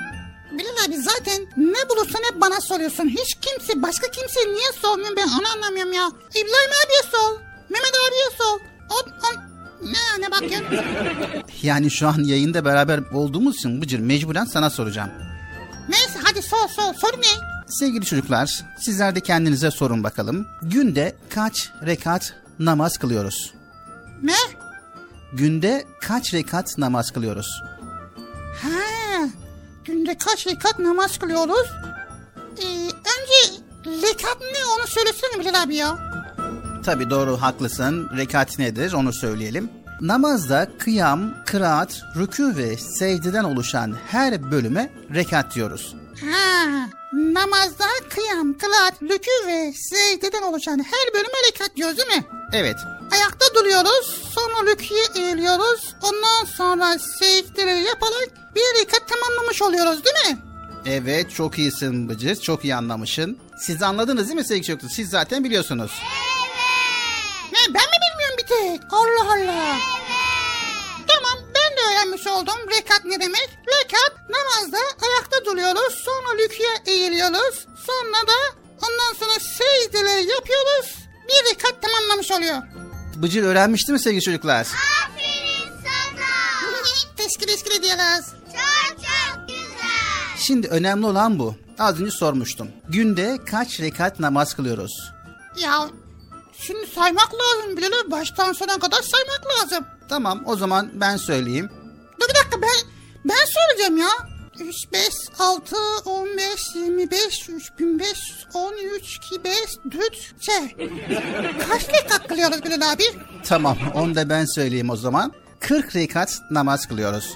Bilal 0.51 0.85
abi 0.87 0.97
zaten 0.97 1.41
ne 1.57 1.89
bulursan 1.89 2.19
hep 2.31 2.41
bana 2.41 2.61
soruyorsun. 2.61 3.09
Hiç 3.09 3.37
kimse 3.41 3.81
başka 3.81 4.07
kimse 4.11 4.39
niye 4.39 4.71
sormuyor 4.81 5.15
ben 5.17 5.27
onu 5.27 5.47
anlamıyorum 5.55 5.93
ya. 5.93 6.07
İbrahim 6.31 6.71
abiye 6.85 7.01
sor. 7.11 7.39
Mehmet 7.69 7.93
abiye 8.07 8.29
sor. 8.37 8.59
O, 8.89 8.95
o, 8.95 9.41
ne 9.85 10.21
ne 10.25 10.31
bakıyorsun? 10.31 10.85
Yani 11.63 11.91
şu 11.91 12.07
an 12.07 12.23
yayında 12.23 12.65
beraber 12.65 12.99
olduğumuz 13.13 13.55
için 13.55 13.81
Bıcır 13.81 13.99
mecburen 13.99 14.45
sana 14.45 14.69
soracağım. 14.69 15.09
Neyse 15.89 16.19
hadi 16.23 16.41
sor 16.41 16.67
sor. 16.69 16.93
Soru 16.93 17.21
ne? 17.21 17.54
Sevgili 17.67 18.05
çocuklar, 18.05 18.63
sizler 18.79 19.15
de 19.15 19.19
kendinize 19.19 19.71
sorun 19.71 20.03
bakalım. 20.03 20.47
Günde 20.61 21.15
kaç 21.29 21.71
rekat 21.85 22.33
namaz 22.59 22.97
kılıyoruz? 22.97 23.53
Ne? 24.23 24.33
Günde 25.33 25.85
kaç 26.01 26.33
rekat 26.33 26.77
namaz 26.77 27.11
kılıyoruz? 27.11 27.61
Ha, 28.61 29.27
günde 29.85 30.17
kaç 30.17 30.47
rekat 30.47 30.79
namaz 30.79 31.17
kılıyoruz? 31.17 31.67
Ee, 32.57 32.65
önce 32.85 33.61
rekat 34.07 34.37
ne 34.41 34.65
onu 34.77 34.87
söylesene 34.87 35.39
Bilal 35.39 35.63
abi 35.63 35.75
ya. 35.75 35.97
Tabi 36.85 37.09
doğru 37.09 37.41
haklısın. 37.41 38.09
Rekat 38.17 38.59
nedir 38.59 38.93
onu 38.93 39.13
söyleyelim. 39.13 39.69
Namazda 40.01 40.67
kıyam, 40.79 41.33
kıraat, 41.45 42.01
rükû 42.15 42.57
ve 42.57 42.77
secdeden 42.77 43.43
oluşan 43.43 43.95
her 44.07 44.51
bölüme 44.51 44.89
rekat 45.13 45.55
diyoruz. 45.55 45.95
Ha, 46.21 46.89
namazda 47.15 47.85
kıyam, 48.09 48.57
kılaat, 48.57 49.01
rükû 49.01 49.47
ve 49.47 49.73
secdeden 49.73 50.41
oluşan 50.41 50.79
her 50.79 51.13
bölüme 51.13 51.37
rekat 51.47 51.75
diyoruz 51.75 51.97
değil 51.97 52.17
mi? 52.17 52.25
Evet. 52.53 52.75
Ayakta 53.11 53.55
duruyoruz, 53.55 54.23
sonra 54.35 54.71
rüküye 54.71 55.05
eğiliyoruz, 55.15 55.95
ondan 56.01 56.45
sonra 56.57 56.99
secdeleri 56.99 57.83
yaparak 57.83 58.29
bir 58.55 58.81
rekat 58.81 59.09
tamamlamış 59.09 59.61
oluyoruz 59.61 60.05
değil 60.05 60.35
mi? 60.35 60.37
Evet 60.85 61.31
çok 61.31 61.59
iyisin 61.59 62.09
Bıcır. 62.09 62.35
Çok 62.35 62.63
iyi 62.63 62.75
anlamışsın. 62.75 63.37
Siz 63.59 63.83
anladınız 63.83 64.27
değil 64.27 64.39
mi 64.39 64.45
sevgili 64.45 64.65
çocuklar? 64.65 64.89
Siz 64.89 65.09
zaten 65.09 65.43
biliyorsunuz. 65.43 65.91
Ne 67.51 67.73
ben 67.73 67.83
mi 67.83 67.97
bilmiyorum 68.05 68.35
bir 68.37 68.47
tek? 68.47 68.93
Allah 68.93 69.33
Allah. 69.33 69.77
De 69.77 70.14
öğrenmiş 71.91 72.27
oldum 72.27 72.55
rekat 72.71 73.05
ne 73.05 73.19
demek. 73.19 73.49
Rekat 73.67 74.29
namazda 74.29 74.77
ayakta 74.77 75.45
duruyoruz 75.45 75.93
sonra 76.05 76.43
rüküye 76.43 76.69
eğiliyoruz. 76.85 77.67
Sonra 77.85 78.27
da 78.27 78.37
ondan 78.81 79.13
sonra 79.19 79.39
secdeleri 79.39 80.29
yapıyoruz. 80.29 80.95
Bir 81.27 81.51
rekat 81.51 81.81
tamamlamış 81.81 82.31
oluyor. 82.31 82.57
Bıcır 83.15 83.43
öğrenmişti 83.43 83.91
mi 83.91 83.99
sevgili 83.99 84.21
çocuklar? 84.21 84.67
Aferin 84.67 85.71
sana. 85.83 86.73
teşekkür 87.17 87.47
teşekkür 87.47 87.79
ediyoruz. 87.79 88.25
Çok 88.45 88.97
çok 88.97 89.47
güzel. 89.47 90.37
Şimdi 90.37 90.67
önemli 90.67 91.05
olan 91.05 91.39
bu. 91.39 91.55
Az 91.79 92.01
önce 92.01 92.11
sormuştum. 92.11 92.67
Günde 92.89 93.37
kaç 93.51 93.79
rekat 93.79 94.19
namaz 94.19 94.53
kılıyoruz? 94.53 95.11
Ya 95.59 95.89
şimdi 96.59 96.87
saymak 96.87 97.29
lazım 97.33 97.77
Bilal 97.77 98.11
baştan 98.11 98.53
sona 98.53 98.79
kadar 98.79 99.01
saymak 99.01 99.41
lazım. 99.59 99.85
Tamam 100.09 100.41
o 100.45 100.55
zaman 100.55 100.89
ben 100.93 101.17
söyleyeyim. 101.17 101.69
Dur 102.21 102.29
bir 102.29 102.35
dakika 102.35 102.61
ben 102.61 102.89
ben 103.25 103.45
söyleyeceğim 103.45 103.97
ya. 103.97 104.09
3, 104.59 104.75
5, 104.93 105.01
6, 105.39 105.75
15, 106.05 106.75
25, 106.75 107.49
3500, 107.49 108.47
13, 108.53 109.17
2, 109.31 109.43
5, 109.43 109.53
4, 109.91 110.41
şey. 110.41 110.89
Kaç 111.69 111.89
rekat 111.89 112.27
kılıyoruz 112.27 112.63
Bilal 112.63 112.91
abi? 112.91 113.03
Tamam 113.45 113.77
onu 113.93 114.15
da 114.15 114.29
ben 114.29 114.45
söyleyeyim 114.45 114.89
o 114.89 114.95
zaman. 114.95 115.33
40 115.59 115.95
rekat 115.95 116.41
namaz 116.51 116.87
kılıyoruz. 116.87 117.33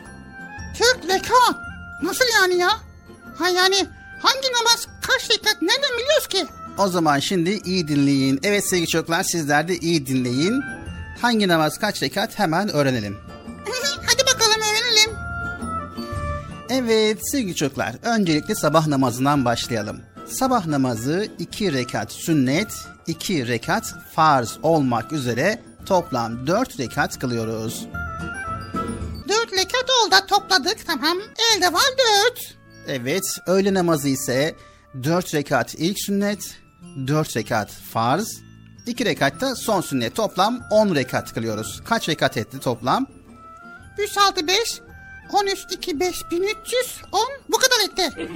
40 0.80 1.05
rekat. 1.09 1.55
Nasıl 2.03 2.26
yani 2.41 2.57
ya? 2.57 2.70
Ha 3.38 3.49
yani 3.49 3.76
hangi 4.22 4.47
namaz 4.59 4.88
kaç 5.01 5.30
rekat 5.30 5.61
nereden 5.61 5.97
biliyoruz 5.99 6.28
ki? 6.28 6.45
O 6.78 6.88
zaman 6.88 7.20
şimdi 7.20 7.49
iyi 7.65 7.88
dinleyin. 7.88 8.39
Evet 8.43 8.70
sevgili 8.70 8.88
çocuklar 8.88 9.24
sizler 9.24 9.67
de 9.67 9.78
iyi 9.78 10.07
dinleyin. 10.07 10.63
Hangi 11.22 11.47
namaz 11.47 11.78
kaç 11.80 12.03
rekat 12.03 12.39
hemen 12.39 12.70
öğrenelim. 12.70 13.17
Hadi 14.07 14.24
bakalım 14.34 14.61
öğrenelim. 14.61 15.17
Evet 16.70 17.32
sevgili 17.32 17.55
çocuklar 17.55 17.95
öncelikle 18.03 18.55
sabah 18.55 18.88
namazından 18.88 19.45
başlayalım. 19.45 20.01
Sabah 20.28 20.65
namazı 20.65 21.28
2 21.39 21.74
rekat 21.74 22.11
sünnet, 22.11 22.74
2 23.07 23.47
rekat 23.47 23.95
farz 24.15 24.57
olmak 24.63 25.11
üzere 25.11 25.61
toplam 25.86 26.47
4 26.47 26.80
rekat 26.80 27.20
kılıyoruz. 27.20 27.88
4 29.30 29.53
rekat 29.53 29.86
oldu 29.89 30.15
topladık 30.28 30.78
tamam. 30.88 31.17
Elde 31.55 31.74
var 31.74 31.89
4. 32.32 32.57
Evet 32.88 33.24
öğle 33.47 33.74
namazı 33.74 34.09
ise 34.09 34.55
4 35.03 35.34
rekat 35.34 35.76
ilk 35.78 35.99
sünnet, 35.99 36.57
4 37.07 37.38
rekat 37.38 37.72
farz, 37.72 38.41
2 38.89 39.05
rekat 39.05 39.41
da 39.41 39.55
son 39.55 39.81
sünnet. 39.81 40.15
Toplam 40.15 40.59
10 40.69 40.95
rekat 40.95 41.33
kılıyoruz. 41.33 41.81
Kaç 41.85 42.09
rekat 42.09 42.37
etti 42.37 42.59
toplam? 42.59 43.07
3, 43.97 44.17
6, 44.17 44.47
5, 44.47 44.81
13, 45.33 45.59
2, 45.71 45.99
5, 45.99 46.31
1300, 46.31 47.01
10 47.11 47.21
bu 47.49 47.57
kadar 47.57 47.79
etti. 47.85 48.29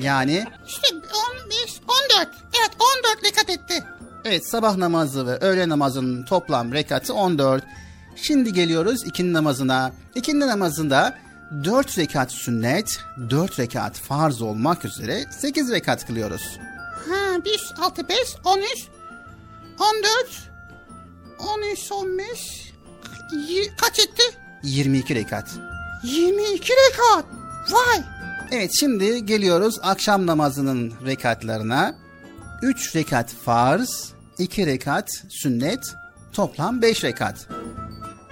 Yani 0.00 0.44
İşte 0.68 0.86
15, 0.94 1.80
14. 2.16 2.28
Evet 2.60 2.70
14 3.14 3.24
rekat 3.24 3.50
etti. 3.50 3.84
evet 4.24 4.48
sabah 4.50 4.76
namazı 4.76 5.26
ve 5.26 5.38
öğle 5.40 5.68
namazının 5.68 6.24
toplam 6.24 6.72
rekatı 6.72 7.14
14. 7.14 7.64
Şimdi 8.16 8.52
geliyoruz 8.52 9.06
ikindi 9.06 9.32
namazına. 9.32 9.92
İkindi 10.14 10.46
namazında 10.46 11.18
4 11.64 11.98
rekat 11.98 12.32
sünnet, 12.32 12.98
4 13.30 13.58
rekat 13.58 13.98
farz 13.98 14.42
olmak 14.42 14.84
üzere 14.84 15.24
8 15.30 15.70
rekat 15.70 16.06
kılıyoruz. 16.06 16.58
Ha 17.08 17.44
1, 17.44 17.74
6, 17.80 18.08
5, 18.08 18.18
13, 18.44 18.66
14, 19.78 20.50
13, 21.38 21.92
15, 21.92 22.72
y- 23.48 23.76
kaç 23.80 23.98
etti? 23.98 24.22
22 24.62 25.14
rekat. 25.14 25.48
22 26.04 26.72
rekat. 26.72 27.24
Vay. 27.70 28.02
Evet 28.50 28.70
şimdi 28.80 29.26
geliyoruz 29.26 29.78
akşam 29.82 30.26
namazının 30.26 30.92
rekatlarına. 31.06 31.94
3 32.62 32.96
rekat 32.96 33.30
farz, 33.44 34.12
2 34.38 34.66
rekat 34.66 35.10
sünnet, 35.30 35.94
toplam 36.32 36.82
5 36.82 37.04
rekat. 37.04 37.46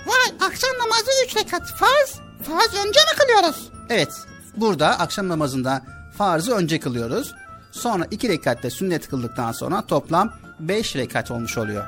Vay 0.07 0.49
akşam 0.49 0.70
namazı 0.78 1.11
3 1.26 1.36
rekat. 1.36 1.68
Farz. 1.68 2.14
Farz 2.43 2.74
önce 2.86 3.01
mi 3.01 3.18
kılıyoruz? 3.18 3.70
Evet 3.88 4.12
burada 4.57 4.88
akşam 4.99 5.28
namazında 5.28 5.82
farzı 6.18 6.55
önce 6.55 6.80
kılıyoruz. 6.80 7.34
Sonra 7.72 8.07
2 8.11 8.28
rekatte 8.28 8.70
sünnet 8.70 9.09
kıldıktan 9.09 9.53
sonra 9.53 9.86
toplam 9.86 10.32
5 10.68 10.96
rekat 10.96 11.30
olmuş 11.30 11.58
oluyor. 11.58 11.84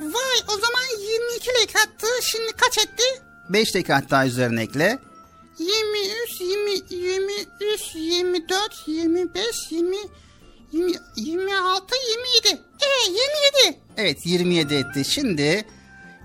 Vay 0.00 0.38
o 0.48 0.52
zaman 0.52 1.00
22 1.00 1.50
rekattı. 1.62 2.06
Şimdi 2.22 2.52
kaç 2.52 2.78
etti? 2.78 3.02
5 3.48 3.74
rekat 3.74 4.10
daha 4.10 4.26
üzerine 4.26 4.62
ekle. 4.62 4.98
23, 5.58 6.40
20, 6.40 6.70
23, 6.90 7.94
24, 7.94 8.84
25, 8.86 9.46
20, 9.70 9.96
20 10.72 10.92
26, 11.16 11.94
27. 12.44 12.62
E 12.80 13.10
27. 13.64 13.78
Evet 13.96 14.26
27 14.26 14.74
etti. 14.74 15.04
Şimdi 15.04 15.64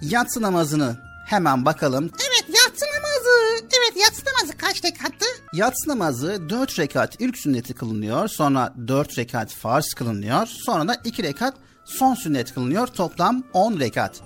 yatsı 0.01 0.41
namazını 0.41 1.04
hemen 1.25 1.65
bakalım. 1.65 2.11
Evet 2.19 2.45
yatsı 2.49 2.85
namazı. 2.85 3.65
Evet 3.79 4.01
yatsı 4.03 4.21
namazı 4.25 4.57
kaç 4.57 4.83
rekattı? 4.85 5.25
Yatsı 5.53 5.89
namazı 5.89 6.49
4 6.49 6.79
rekat 6.79 7.15
ilk 7.19 7.37
sünneti 7.37 7.73
kılınıyor. 7.73 8.27
Sonra 8.27 8.73
4 8.87 9.17
rekat 9.17 9.53
farz 9.53 9.93
kılınıyor. 9.93 10.47
Sonra 10.47 10.87
da 10.87 11.01
2 11.03 11.23
rekat 11.23 11.53
son 11.85 12.15
sünnet 12.15 12.53
kılınıyor. 12.53 12.87
Toplam 12.87 13.43
10 13.53 13.79
rekat. 13.79 14.21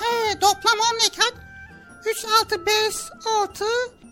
He 0.00 0.38
toplam 0.38 0.78
10 0.94 1.06
rekat. 1.06 1.32
3, 2.06 2.24
6, 2.42 2.66
5, 2.66 2.74
6, 3.42 3.64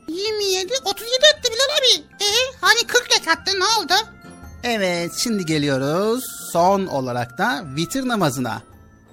27, 0.09 0.73
37 0.85 1.15
etti 1.37 1.51
Bilal 1.53 1.79
abi. 1.79 2.25
E 2.25 2.29
hani 2.61 2.87
40 2.87 3.19
rekattı 3.21 3.61
ne 3.61 3.65
oldu? 3.65 3.93
Evet 4.65 5.13
şimdi 5.17 5.47
geliyoruz 5.47 6.25
son 6.53 6.87
olarak 6.87 7.39
da 7.39 7.65
vitir 7.77 8.09
namazına. 8.09 8.63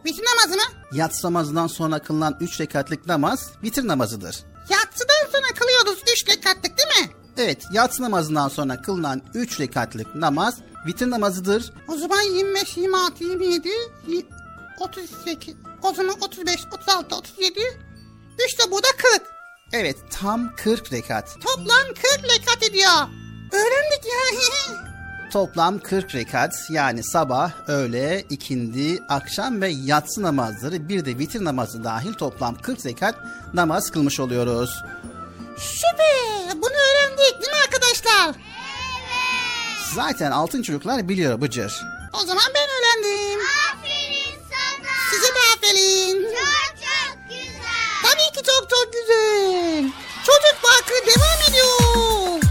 Vitir 0.06 0.24
namazı 0.24 0.56
mı? 0.56 0.64
Yatsı 0.94 1.28
namazından 1.28 1.68
sonra 1.68 2.00
kılınan 2.00 2.38
3 2.40 2.60
rekatlık 2.60 3.08
namaz 3.08 3.50
vitir 3.64 3.88
namazıdır. 3.88 4.44
Yatsıdan 4.70 5.32
sonra 5.32 5.48
kılıyoruz 5.60 6.04
3 6.14 6.30
rekatlık 6.30 6.78
değil 6.78 7.02
mi? 7.08 7.14
Evet 7.38 7.64
yatsı 7.74 8.02
namazından 8.04 8.48
sonra 8.48 8.82
kılınan 8.82 9.22
3 9.34 9.60
rekatlık 9.60 10.16
namaz 10.16 10.56
vitir 10.88 11.10
namazıdır. 11.10 11.74
O 11.88 11.96
zaman 11.98 12.22
25, 12.22 12.78
26, 12.78 13.24
27, 13.24 13.70
y- 14.08 14.24
38, 14.80 15.56
o 15.84 15.94
zaman 15.94 16.16
35, 16.22 16.60
36, 16.74 17.16
37, 17.16 17.60
3 18.46 18.60
de 18.60 18.72
bu 18.72 18.78
da 18.84 18.88
40. 18.98 19.22
Evet 19.74 19.98
tam 20.12 20.56
40 20.56 20.92
rekat. 20.94 21.36
Toplam 21.42 21.88
40 21.88 22.24
rekat 22.24 22.64
ediyor. 22.64 22.94
Öğrendik 23.52 24.06
ya. 24.06 24.40
Toplam 25.32 25.80
40 25.80 26.16
rekat 26.16 26.56
yani 26.70 27.04
sabah, 27.04 27.52
öğle, 27.68 28.26
ikindi, 28.30 29.04
akşam 29.10 29.62
ve 29.62 29.70
yatsı 29.70 30.22
namazları 30.22 30.90
bir 30.90 31.06
de 31.06 31.18
vitir 31.18 31.44
namazı 31.46 31.84
dahil 31.84 32.14
toplam 32.14 32.56
40 32.56 32.86
rekat 32.86 33.16
namaz 33.54 33.92
kılmış 33.92 34.20
oluyoruz. 34.20 34.84
Süper. 35.58 36.62
Bunu 36.62 36.72
öğrendik 36.74 37.42
değil 37.42 37.52
mi 37.52 37.58
arkadaşlar? 37.66 38.36
Zaten 39.96 40.32
altın 40.32 40.62
çocuklar 40.62 41.10
biliyor 41.10 41.42
Bıcır. 41.42 41.82
O 42.14 42.26
zaman 42.26 42.44
ben 42.56 42.68
öğrendim. 42.70 43.40
Aferin 43.72 44.40
sana. 44.50 44.92
Size 45.12 45.28
de 45.28 45.40
aferin. 45.58 46.24
Çok 46.24 46.78
çok 46.78 47.30
güzel. 47.30 48.04
Tabii 48.04 48.38
ki 48.38 48.44
çok 48.52 48.70
çok 48.70 48.94
güzel. 48.94 49.92
Çocuk 50.26 50.58
Parkı 50.64 50.94
devam 51.08 51.50
ediyor. 51.50 52.49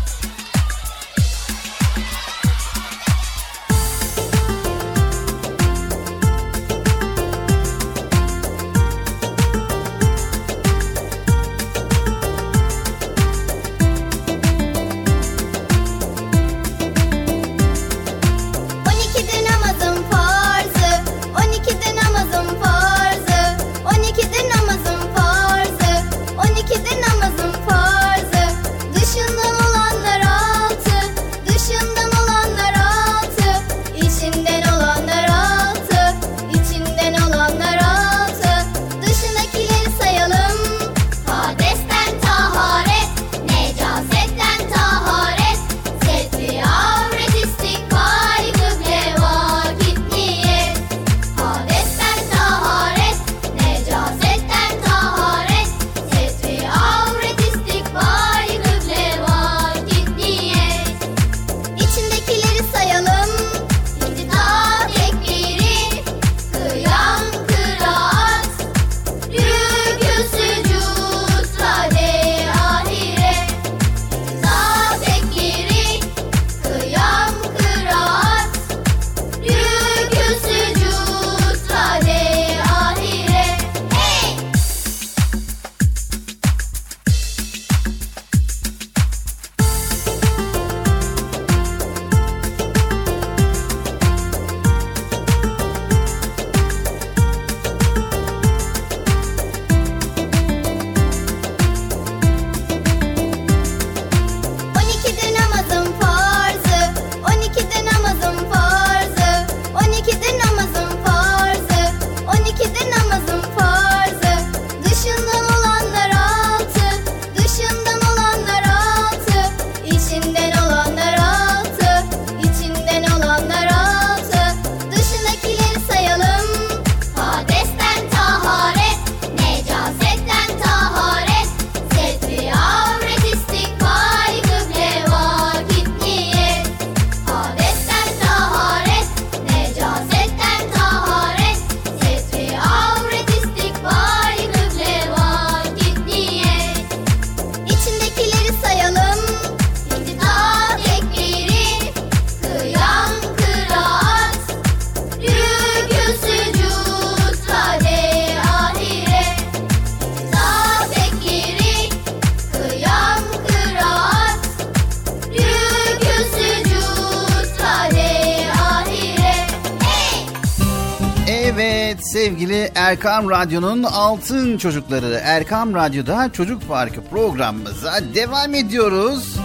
Erkam 172.98 173.30
Radyo'nun 173.30 173.82
altın 173.82 174.58
çocukları 174.58 175.20
Erkam 175.22 175.74
Radyo'da 175.74 176.32
Çocuk 176.32 176.68
Parkı 176.68 177.04
programımıza 177.04 178.00
devam 178.14 178.54
ediyoruz. 178.54 179.36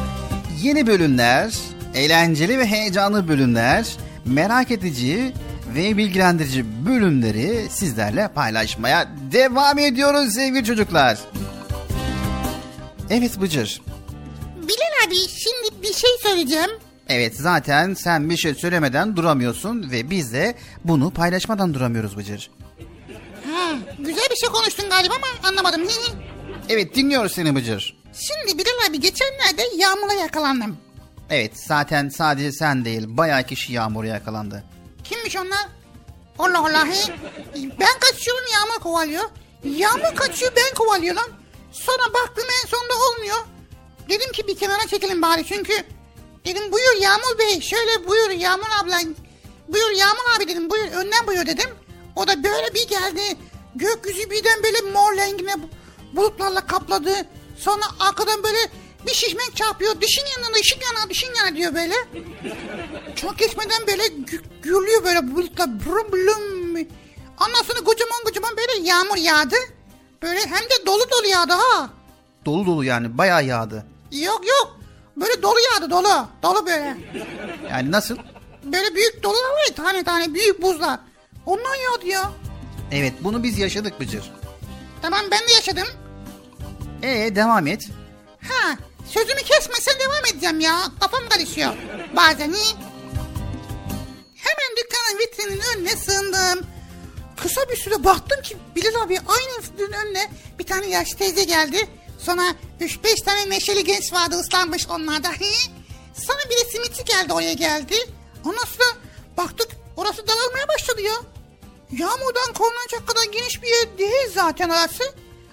Yeni 0.61 0.87
bölümler, 0.87 1.53
eğlenceli 1.93 2.59
ve 2.59 2.65
heyecanlı 2.65 3.27
bölümler, 3.27 3.87
merak 4.25 4.71
edici 4.71 5.33
ve 5.75 5.97
bilgilendirici 5.97 6.85
bölümleri 6.85 7.69
sizlerle 7.69 8.27
paylaşmaya 8.27 9.07
devam 9.31 9.79
ediyoruz 9.79 10.33
sevgili 10.33 10.65
çocuklar. 10.65 11.19
Evet 13.09 13.41
Bıcır. 13.41 13.81
Bilal 14.61 15.07
abi 15.07 15.15
şimdi 15.15 15.81
bir 15.81 15.93
şey 15.93 16.09
söyleyeceğim. 16.23 16.71
Evet 17.07 17.35
zaten 17.37 17.93
sen 17.93 18.29
bir 18.29 18.37
şey 18.37 18.53
söylemeden 18.55 19.15
duramıyorsun 19.15 19.91
ve 19.91 20.09
biz 20.09 20.33
de 20.33 20.55
bunu 20.83 21.11
paylaşmadan 21.11 21.73
duramıyoruz 21.73 22.17
Bıcır. 22.17 22.49
Güzel 23.99 24.27
bir 24.31 24.35
şey 24.35 24.49
konuştun 24.49 24.89
galiba 24.89 25.13
ama 25.15 25.49
anlamadım. 25.49 25.87
Evet 26.69 26.95
dinliyoruz 26.95 27.31
seni 27.31 27.55
Bıcır. 27.55 27.97
Şimdi 28.13 28.57
Bilal 28.57 28.89
abi 28.89 28.99
geçenlerde 28.99 29.63
yağmura 29.75 30.13
yakalandım. 30.13 30.77
Evet 31.29 31.51
zaten 31.67 32.09
sadece 32.09 32.51
sen 32.51 32.85
değil 32.85 33.03
bayağı 33.07 33.43
kişi 33.43 33.73
yağmura 33.73 34.07
yakalandı. 34.07 34.63
Kimmiş 35.03 35.35
onlar? 35.35 35.67
Allah 36.39 36.59
Allah. 36.59 36.87
Ben 37.55 37.99
kaçıyorum 37.99 38.43
yağmur 38.53 38.79
kovalıyor. 38.83 39.23
Yağmur 39.63 40.15
kaçıyor 40.15 40.51
ben 40.55 40.75
kovalıyor 40.75 41.15
lan. 41.15 41.29
Sonra 41.71 42.13
baktım 42.13 42.45
en 42.63 42.67
sonunda 42.67 42.93
olmuyor. 43.11 43.37
Dedim 44.09 44.31
ki 44.31 44.47
bir 44.47 44.57
kenara 44.57 44.87
çekelim 44.87 45.21
bari 45.21 45.45
çünkü. 45.45 45.73
Dedim 46.45 46.71
buyur 46.71 47.01
Yağmur 47.01 47.39
Bey 47.39 47.61
şöyle 47.61 48.07
buyur 48.07 48.29
Yağmur 48.29 48.67
abla. 48.83 48.99
Buyur 49.67 49.91
Yağmur 49.91 50.37
abi 50.37 50.47
dedim 50.47 50.69
buyur 50.69 50.85
önden 50.91 51.27
buyur 51.27 51.45
dedim. 51.45 51.69
O 52.15 52.27
da 52.27 52.43
böyle 52.43 52.73
bir 52.73 52.87
geldi. 52.87 53.37
Gökyüzü 53.75 54.29
birden 54.29 54.63
böyle 54.63 54.81
mor 54.81 55.17
rengine 55.17 55.55
bulutlarla 56.13 56.67
kapladı. 56.67 57.13
Sonra 57.57 57.83
arkadan 57.99 58.43
böyle 58.43 58.57
bir 59.07 59.13
şişmek 59.13 59.55
çarpıyor. 59.55 60.01
Dişin 60.01 60.23
yanına 60.37 60.55
ışık 60.55 60.77
yana 60.83 61.09
dişin 61.09 61.35
yana 61.35 61.55
diyor 61.55 61.75
böyle. 61.75 61.93
Çok 63.15 63.37
geçmeden 63.39 63.87
böyle 63.87 64.03
gü- 64.03 64.43
gürlüyor 64.63 65.03
böyle 65.03 65.35
bulutlar. 65.35 65.69
Brum 65.85 66.11
blum. 66.11 66.75
Ondan 67.47 67.63
sonra 67.63 67.83
kocaman 67.83 68.23
kocaman 68.25 68.51
böyle 68.57 68.87
yağmur 68.87 69.17
yağdı. 69.17 69.55
Böyle 70.21 70.39
hem 70.39 70.59
de 70.69 70.85
dolu 70.85 71.03
dolu 71.11 71.27
yağdı 71.27 71.53
ha. 71.53 71.89
Dolu 72.45 72.65
dolu 72.65 72.83
yani 72.85 73.17
bayağı 73.17 73.45
yağdı. 73.45 73.85
Yok 74.11 74.41
yok. 74.47 74.77
Böyle 75.17 75.41
dolu 75.41 75.55
yağdı 75.73 75.89
dolu. 75.89 76.27
Dolu 76.43 76.65
böyle. 76.65 76.97
Yani 77.71 77.91
nasıl? 77.91 78.17
Böyle 78.63 78.95
büyük 78.95 79.23
dolular 79.23 79.49
var 79.49 79.67
ya 79.69 79.75
tane 79.75 80.03
tane 80.03 80.33
büyük 80.33 80.61
buzlar. 80.61 80.99
Ondan 81.45 81.75
yağdı 81.75 82.07
ya. 82.07 82.31
Evet 82.93 83.13
bunu 83.21 83.43
biz 83.43 83.57
yaşadık 83.57 83.99
Bıcır. 83.99 84.31
Tamam 85.01 85.21
ben 85.31 85.39
de 85.39 85.53
yaşadım. 85.53 85.87
Ee 87.03 87.35
devam 87.35 87.67
et. 87.67 87.89
Ha 88.49 88.77
sözümü 89.09 89.41
kesmesen 89.41 89.93
devam 89.99 90.25
edeceğim 90.33 90.59
ya. 90.59 90.79
Kafam 90.99 91.29
karışıyor. 91.29 91.73
Bazen 92.15 92.51
iyi. 92.51 92.93
vitrinin 95.19 95.61
önüne 95.75 95.95
sığındım. 95.95 96.67
Kısa 97.41 97.69
bir 97.69 97.75
süre 97.75 98.03
baktım 98.03 98.41
ki 98.41 98.57
Bilal 98.75 99.01
abi 99.01 99.19
aynı 99.19 99.63
vitrinin 99.63 99.93
önüne 99.93 100.31
bir 100.59 100.63
tane 100.63 100.87
yaşlı 100.87 101.17
teyze 101.17 101.43
geldi. 101.43 101.87
Sonra 102.19 102.41
3-5 102.81 103.23
tane 103.23 103.49
neşeli 103.49 103.83
genç 103.83 104.13
vardı 104.13 104.35
ıslanmış 104.35 104.87
onlarda. 104.89 105.29
Sonra 106.13 106.39
bir 106.49 106.65
de 106.65 106.69
simitçi 106.71 107.03
geldi 107.03 107.33
oraya 107.33 107.53
geldi. 107.53 107.95
Ondan 108.45 108.65
sonra 108.65 108.89
baktık 109.37 109.67
orası 109.97 110.27
dağılmaya 110.27 110.67
başladı 110.67 111.01
ya. 111.01 111.13
Yağmurdan 111.99 112.53
korunacak 112.53 113.07
kadar 113.07 113.23
geniş 113.31 113.61
bir 113.63 113.67
yer 113.67 113.97
değil 113.97 114.31
zaten 114.33 114.69
orası. 114.69 115.03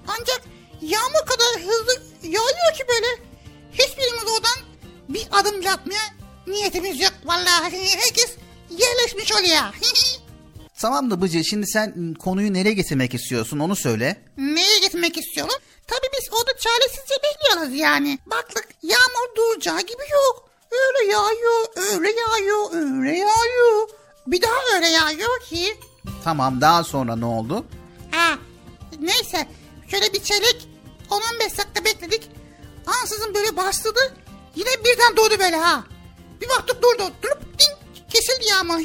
Ancak 0.08 0.42
yağmur 0.80 1.26
kadar 1.26 1.62
hızlı 1.62 2.02
yağıyor 2.22 2.74
ki 2.76 2.84
böyle. 2.88 3.06
Hiçbirimiz 3.72 4.22
oradan 4.22 4.58
bir 5.08 5.28
adım 5.32 5.60
bile 5.60 5.70
atmaya 5.70 6.02
niyetimiz 6.46 7.00
yok. 7.00 7.12
Vallahi 7.24 7.96
herkes 7.96 8.36
yerleşmiş 8.70 9.32
oluyor. 9.32 9.74
Tamam 10.80 11.10
da 11.10 11.22
Bıcı 11.22 11.44
şimdi 11.44 11.66
sen 11.66 12.14
konuyu 12.14 12.52
nereye 12.52 12.72
getirmek 12.74 13.14
istiyorsun 13.14 13.58
onu 13.58 13.76
söyle. 13.76 14.22
Neye 14.36 14.78
getirmek 14.78 15.18
istiyorum? 15.18 15.54
Tabii 15.86 16.08
biz 16.18 16.28
orada 16.32 16.50
çaresizce 16.58 17.14
bekliyoruz 17.24 17.78
yani. 17.78 18.18
Baktık 18.26 18.68
yağmur 18.82 19.36
duracağı 19.36 19.80
gibi 19.80 20.02
yok. 20.12 20.50
Öyle 20.70 21.12
yağıyor, 21.12 21.66
öyle 21.76 22.20
yağıyor, 22.20 22.72
öyle 22.72 23.18
yağıyor. 23.18 23.88
Bir 24.26 24.42
daha 24.42 24.76
öyle 24.76 24.86
yağıyor 24.86 25.40
ki. 25.40 25.76
Tamam 26.24 26.60
daha 26.60 26.84
sonra 26.84 27.16
ne 27.16 27.24
oldu? 27.24 27.64
Ha, 28.10 28.38
neyse 29.00 29.46
şöyle 29.88 30.12
bir 30.12 30.22
çeyrek 30.22 30.68
10-15 31.10 31.58
dakika 31.58 31.84
bekledik. 31.84 32.30
Ansızın 32.86 33.34
böyle 33.34 33.56
bastırdı. 33.56 34.14
Yine 34.56 34.68
birden 34.84 35.16
durdu 35.16 35.34
böyle 35.40 35.56
ha. 35.56 35.84
Bir 36.40 36.48
baktık 36.48 36.82
durdu. 36.82 37.12
Durup 37.22 37.42
ding 37.42 38.02
kesildi 38.08 38.44
yağmur. 38.48 38.80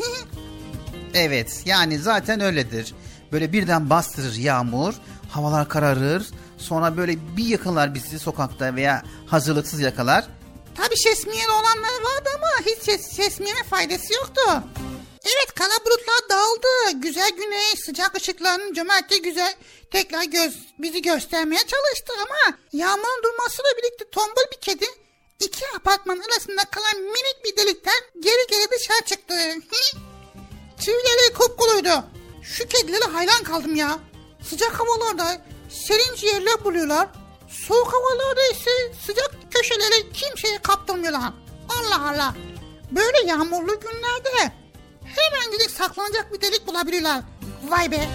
Evet 1.13 1.61
yani 1.65 1.99
zaten 1.99 2.39
öyledir. 2.39 2.93
Böyle 3.31 3.53
birden 3.53 3.89
bastırır 3.89 4.35
yağmur, 4.35 4.93
havalar 5.29 5.69
kararır. 5.69 6.27
Sonra 6.57 6.97
böyle 6.97 7.37
bir 7.37 7.45
yakalar 7.45 7.93
bizi 7.95 8.19
sokakta 8.19 8.75
veya 8.75 9.03
hazırlıksız 9.27 9.79
yakalar. 9.79 10.25
Tabii 10.75 10.97
şesmiyeli 10.97 11.51
olanlar 11.51 11.93
vardı 12.03 12.29
ama 12.35 12.47
hiç 12.65 12.83
ses, 12.83 13.15
şesmiyene 13.17 13.63
faydası 13.63 14.13
yoktu. 14.13 14.41
Evet 15.25 15.53
kara 15.55 15.85
bulutlar 15.85 16.29
dağıldı. 16.29 16.99
Güzel 17.01 17.29
güneş, 17.29 17.79
sıcak 17.85 18.15
ışıkların 18.15 18.73
cömertliği 18.73 19.21
güzel 19.21 19.55
tekrar 19.91 20.23
göz, 20.23 20.53
bizi 20.79 21.01
göstermeye 21.01 21.61
çalıştı 21.67 22.13
ama 22.23 22.57
yağmurun 22.73 23.23
durmasıyla 23.23 23.71
birlikte 23.77 24.09
tombul 24.09 24.43
bir 24.51 24.61
kedi 24.61 24.85
iki 25.39 25.65
apartman 25.75 26.19
arasında 26.19 26.65
kalan 26.65 27.01
minik 27.01 27.45
bir 27.45 27.57
delikten 27.57 28.01
geri 28.19 28.47
geri 28.49 28.71
dışarı 28.71 29.05
çıktı. 29.05 29.35
Tüyleri 30.81 31.33
kupkuluydu. 31.33 32.03
Şu 32.43 32.67
kedilere 32.67 33.05
hayran 33.05 33.43
kaldım 33.43 33.75
ya. 33.75 33.99
Sıcak 34.49 34.79
havalarda 34.79 35.41
serin 35.69 36.15
ciğerler 36.15 36.63
buluyorlar. 36.63 37.07
Soğuk 37.67 37.93
havalarda 37.93 38.41
ise 38.51 38.71
sıcak 39.05 39.31
köşeleri 39.51 40.13
kimseye 40.13 40.57
kaptırmıyorlar. 40.57 41.33
Allah 41.69 42.09
Allah. 42.09 42.35
Böyle 42.91 43.27
yağmurlu 43.27 43.79
günlerde 43.79 44.51
hemen 45.21 45.51
gidip 45.51 45.71
saklanacak 45.71 46.33
bir 46.33 46.41
delik 46.41 46.67
bulabilirler. 46.67 47.21
Vay 47.69 47.91
be. 47.91 48.09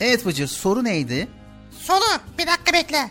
Evet 0.00 0.26
Bıcır 0.26 0.46
soru 0.46 0.84
neydi? 0.84 1.28
Soru 1.82 2.04
bir 2.38 2.46
dakika 2.46 2.72
bekle. 2.72 3.10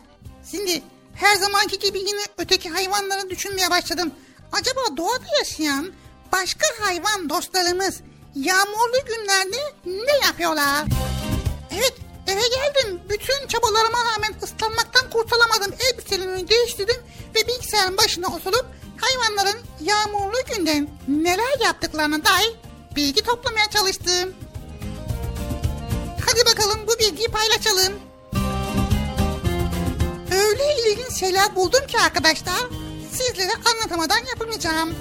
Şimdi 0.51 0.81
her 1.15 1.35
zamanki 1.35 1.79
gibi 1.79 1.99
yine 1.99 2.21
öteki 2.37 2.69
hayvanları 2.69 3.29
düşünmeye 3.29 3.69
başladım. 3.69 4.11
Acaba 4.51 4.81
doğada 4.97 5.25
yaşayan 5.39 5.91
başka 6.31 6.65
hayvan 6.79 7.29
dostlarımız 7.29 8.01
yağmurlu 8.35 9.05
günlerde 9.07 9.57
ne 9.85 10.25
yapıyorlar? 10.25 10.85
Evet 11.71 11.93
eve 12.27 12.41
geldim. 12.41 13.01
Bütün 13.09 13.47
çabalarıma 13.47 13.97
rağmen 14.05 14.33
ıslanmaktan 14.43 15.09
kurtulamadım. 15.09 15.73
Elbiselerimi 15.79 16.49
değiştirdim 16.49 17.01
ve 17.35 17.47
bilgisayarın 17.47 17.97
başına 17.97 18.27
oturup 18.27 18.65
hayvanların 19.03 19.59
yağmurlu 19.81 20.37
günden 20.55 20.87
neler 21.07 21.59
yaptıklarına 21.63 22.25
dair 22.25 22.55
bilgi 22.95 23.23
toplamaya 23.23 23.69
çalıştım. 23.69 24.33
Hadi 26.25 26.45
bakalım 26.45 26.87
bu 26.87 26.99
bilgiyi 26.99 27.27
paylaşalım. 27.27 27.93
Öyle 30.31 30.75
ilginç 30.75 31.19
şeyler 31.19 31.55
buldum 31.55 31.87
ki 31.87 31.99
arkadaşlar 31.99 32.59
sizlere 33.11 33.51
anlatamadan 33.65 34.25
yapamayacağım. 34.29 34.95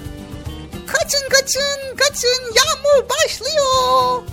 Kaçın 0.87 1.29
kaçın 1.29 1.95
kaçın 1.97 2.53
yağmur 2.55 3.09
başlıyor. 3.09 4.23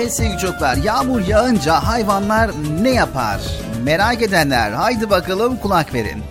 Evet 0.00 0.14
sevgili 0.14 0.38
çocuklar 0.38 0.76
yağmur 0.76 1.20
yağınca 1.20 1.74
hayvanlar 1.74 2.50
ne 2.82 2.90
yapar? 2.90 3.40
Merak 3.84 4.22
edenler 4.22 4.72
haydi 4.72 5.10
bakalım 5.10 5.56
kulak 5.56 5.94
verin. 5.94 6.22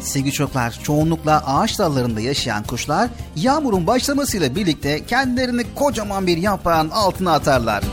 Sevgili 0.00 0.32
çocuklar 0.32 0.78
çoğunlukla 0.82 1.42
ağaç 1.46 1.78
dallarında 1.78 2.20
yaşayan 2.20 2.62
kuşlar 2.62 3.10
yağmurun 3.36 3.86
başlamasıyla 3.86 4.54
birlikte 4.54 5.06
kendilerini 5.06 5.62
kocaman 5.74 6.26
bir 6.26 6.36
yaprağın 6.36 6.90
altına 6.90 7.32
atarlar. 7.32 7.84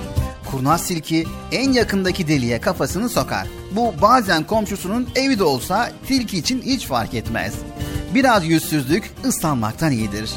Kurnaz 0.52 0.88
tilki 0.88 1.28
en 1.52 1.72
yakındaki 1.72 2.28
deliğe 2.28 2.62
kafasını 2.62 3.10
sokar. 3.10 3.48
Bu 3.72 3.94
bazen 4.02 4.44
komşusunun 4.44 5.10
evi 5.16 5.40
de 5.40 5.44
olsa 5.44 5.90
tilki 6.08 6.38
için 6.38 6.62
hiç 6.62 6.88
fark 6.88 7.14
etmez. 7.14 7.54
Biraz 8.14 8.46
yüzsüzlük 8.46 9.12
ıslanmaktan 9.26 9.92
iyidir. 9.92 10.30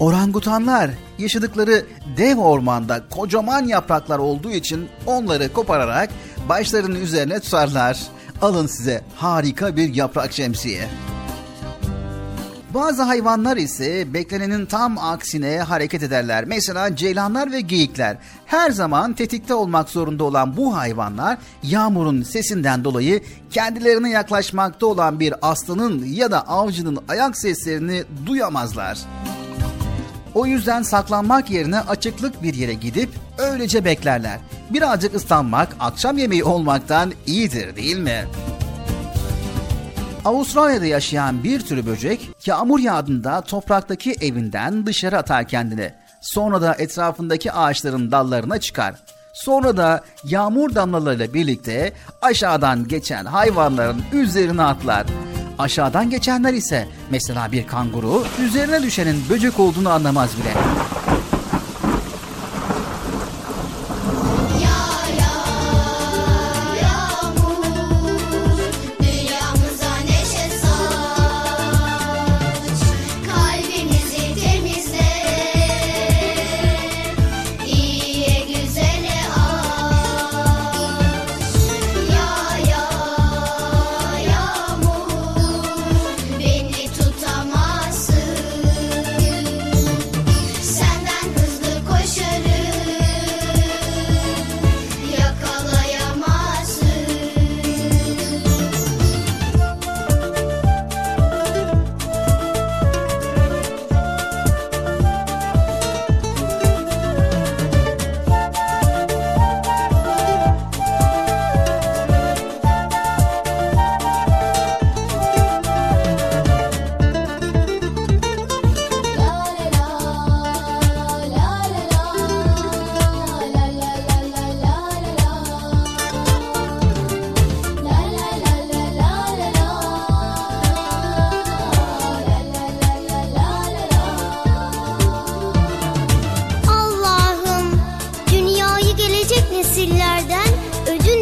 Orangutanlar 0.00 0.90
yaşadıkları 1.18 1.86
dev 2.16 2.38
ormanda 2.38 3.02
kocaman 3.10 3.66
yapraklar 3.66 4.18
olduğu 4.18 4.50
için 4.50 4.88
onları 5.06 5.52
kopararak 5.52 6.10
başlarının 6.48 7.00
üzerine 7.00 7.40
tutarlar. 7.40 8.00
Alın 8.42 8.66
size 8.66 9.02
harika 9.14 9.76
bir 9.76 9.94
yaprak 9.94 10.32
şemsiye. 10.32 10.88
Bazı 12.74 13.02
hayvanlar 13.02 13.56
ise 13.56 14.14
beklenenin 14.14 14.66
tam 14.66 14.98
aksine 14.98 15.58
hareket 15.58 16.02
ederler. 16.02 16.44
Mesela 16.44 16.96
ceylanlar 16.96 17.52
ve 17.52 17.60
geyikler. 17.60 18.16
Her 18.46 18.70
zaman 18.70 19.12
tetikte 19.12 19.54
olmak 19.54 19.88
zorunda 19.88 20.24
olan 20.24 20.56
bu 20.56 20.76
hayvanlar 20.76 21.38
yağmurun 21.62 22.22
sesinden 22.22 22.84
dolayı 22.84 23.22
kendilerine 23.50 24.10
yaklaşmakta 24.10 24.86
olan 24.86 25.20
bir 25.20 25.34
aslanın 25.42 26.04
ya 26.04 26.30
da 26.30 26.48
avcının 26.48 26.98
ayak 27.08 27.38
seslerini 27.38 28.04
duyamazlar. 28.26 28.98
O 30.34 30.46
yüzden 30.46 30.82
saklanmak 30.82 31.50
yerine 31.50 31.80
açıklık 31.80 32.42
bir 32.42 32.54
yere 32.54 32.74
gidip 32.74 33.10
öylece 33.38 33.84
beklerler. 33.84 34.38
Birazcık 34.70 35.14
ıslanmak 35.14 35.76
akşam 35.80 36.18
yemeği 36.18 36.44
olmaktan 36.44 37.12
iyidir 37.26 37.76
değil 37.76 37.98
mi? 37.98 38.24
Avustralya'da 40.24 40.86
yaşayan 40.86 41.44
bir 41.44 41.60
tür 41.60 41.86
böcek 41.86 42.30
yağmur 42.46 42.78
yağdığında 42.78 43.40
topraktaki 43.40 44.12
evinden 44.20 44.86
dışarı 44.86 45.18
atar 45.18 45.48
kendini. 45.48 45.92
Sonra 46.20 46.62
da 46.62 46.74
etrafındaki 46.74 47.52
ağaçların 47.52 48.12
dallarına 48.12 48.60
çıkar. 48.60 48.94
Sonra 49.32 49.76
da 49.76 50.04
yağmur 50.24 50.74
damlalarıyla 50.74 51.34
birlikte 51.34 51.92
aşağıdan 52.22 52.88
geçen 52.88 53.24
hayvanların 53.24 54.02
üzerine 54.12 54.62
atlar. 54.62 55.06
Aşağıdan 55.60 56.10
geçenler 56.10 56.54
ise 56.54 56.88
mesela 57.10 57.52
bir 57.52 57.66
kanguru 57.66 58.24
üzerine 58.44 58.82
düşenin 58.82 59.22
böcek 59.30 59.60
olduğunu 59.60 59.90
anlamaz 59.90 60.30
bile. 60.38 60.54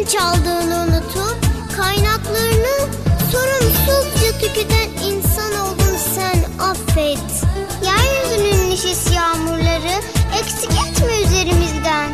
Ödünç 0.09 0.21
aldığını 0.21 0.75
unutup 0.75 1.37
kaynaklarını 1.77 2.89
sorumsuzca 3.31 4.39
tüketen 4.39 4.89
insan 5.05 5.53
oldun 5.53 5.97
sen 6.15 6.63
affet. 6.63 7.43
Yeryüzünün 7.85 8.71
neşesi 8.71 9.13
yağmurları 9.13 10.01
eksik 10.39 10.71
etme 10.71 11.21
üzerimizden. 11.21 12.11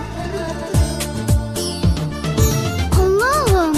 Allah'ım 2.99 3.77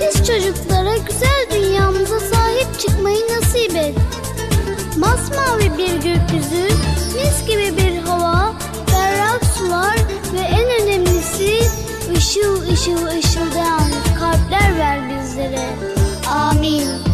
biz 0.00 0.26
çocuklara 0.26 0.96
güzel 0.96 1.46
dünyamıza 1.52 2.20
sahip 2.20 2.80
çıkmayı 2.80 3.20
nasip 3.28 3.76
et. 3.76 3.94
Masmavi 4.96 5.78
bir 5.78 5.94
gökyüzü, 5.94 6.68
mis 7.14 7.46
gibi 7.46 7.76
bir 7.76 7.83
ışıl 12.34 12.68
ışıl 12.72 13.06
ışıldayan 13.06 13.90
kalpler 14.18 14.78
ver 14.78 15.00
bizlere. 15.10 15.68
Amin. 16.30 17.13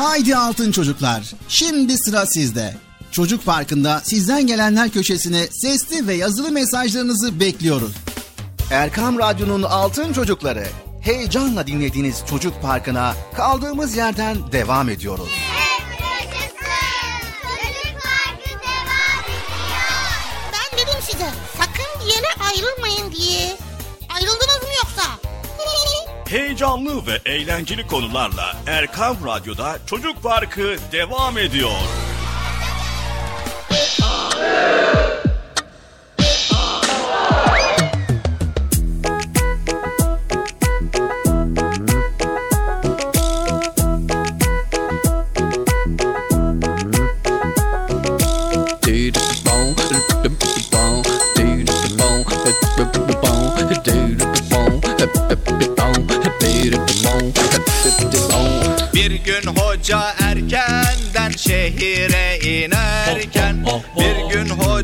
Haydi 0.00 0.36
altın 0.36 0.72
çocuklar, 0.72 1.30
şimdi 1.48 1.98
sıra 1.98 2.26
sizde. 2.26 2.74
Çocuk 3.12 3.44
Parkı'nda 3.44 4.00
sizden 4.04 4.46
gelenler 4.46 4.90
köşesine 4.90 5.46
sesli 5.46 6.06
ve 6.06 6.14
yazılı 6.14 6.50
mesajlarınızı 6.50 7.40
bekliyoruz. 7.40 7.92
Erkam 8.70 9.18
Radyo'nun 9.18 9.62
Altın 9.62 10.12
Çocukları. 10.12 10.66
Heyecanla 11.00 11.66
dinlediğiniz 11.66 12.22
Çocuk 12.30 12.62
Parkı'na 12.62 13.14
kaldığımız 13.36 13.96
yerden 13.96 14.36
devam 14.52 14.88
ediyoruz. 14.88 15.28
Heyecanlı 26.30 27.06
ve 27.06 27.30
eğlenceli 27.32 27.86
konularla 27.86 28.56
Erkam 28.66 29.16
Radyo'da 29.26 29.78
Çocuk 29.86 30.22
Parkı 30.22 30.76
devam 30.92 31.38
ediyor. 31.38 31.70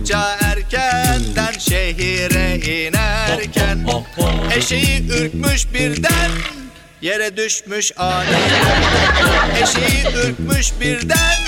Hoca 0.06 0.36
erkenden 0.40 1.58
şehire 1.58 2.56
inerken 2.56 3.86
Eşeği 4.56 5.08
ürkmüş 5.10 5.74
birden 5.74 6.30
yere 7.02 7.36
düşmüş 7.36 7.92
aniden 7.96 8.82
Eşeği 9.62 10.04
ürkmüş 10.16 10.72
birden 10.80 11.38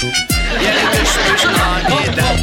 yere 0.64 0.92
düşmüş 0.92 1.44
aniden 1.44 2.38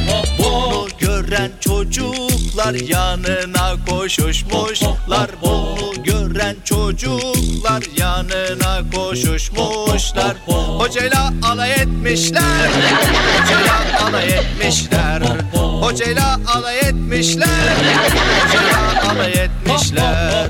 gören 1.25 1.51
çocuklar 1.59 2.73
yanına 2.73 3.75
koşuşmuşlar. 3.89 5.29
Bunu 5.41 6.03
gören 6.03 6.55
çocuklar 6.63 7.83
yanına 7.97 8.81
koşuşmuşlar. 8.95 10.35
Hocayla 10.77 11.33
alay 11.43 11.71
etmişler. 11.71 12.69
Hocayla 13.41 14.07
alay 14.07 14.27
etmişler. 14.27 15.21
Hocayla 15.81 16.39
alay 16.55 16.79
etmişler. 16.79 17.75
Hocayla 18.43 19.11
alay 19.11 19.31
etmişler 19.31 20.49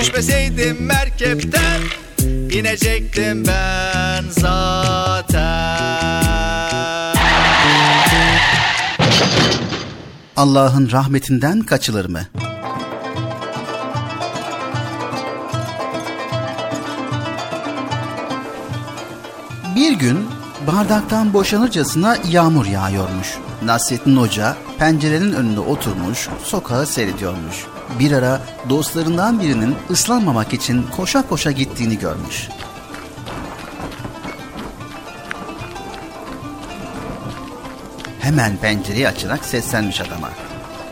Düşmeseydim 0.00 0.86
merkepten 0.86 1.80
inecektim 2.52 3.46
ben 3.46 4.24
zaten 4.30 5.38
Allah'ın 10.36 10.90
rahmetinden 10.92 11.60
kaçılır 11.60 12.04
mı? 12.08 12.20
Bir 19.76 19.92
gün 19.92 20.18
bardaktan 20.66 21.32
boşanırcasına 21.32 22.16
yağmur 22.30 22.66
yağıyormuş. 22.66 23.38
Nasrettin 23.62 24.16
Hoca 24.16 24.56
pencerenin 24.78 25.32
önünde 25.32 25.60
oturmuş, 25.60 26.28
sokağı 26.44 26.86
seyrediyormuş. 26.86 27.66
Bir 27.98 28.12
ara 28.12 28.40
dostlarından 28.68 29.40
birinin 29.40 29.76
ıslanmamak 29.90 30.52
için 30.52 30.86
koşa 30.96 31.28
koşa 31.28 31.50
gittiğini 31.50 31.98
görmüş. 31.98 32.48
Hemen 38.20 38.56
pencereyi 38.56 39.08
açarak 39.08 39.44
seslenmiş 39.44 40.00
adama. 40.00 40.28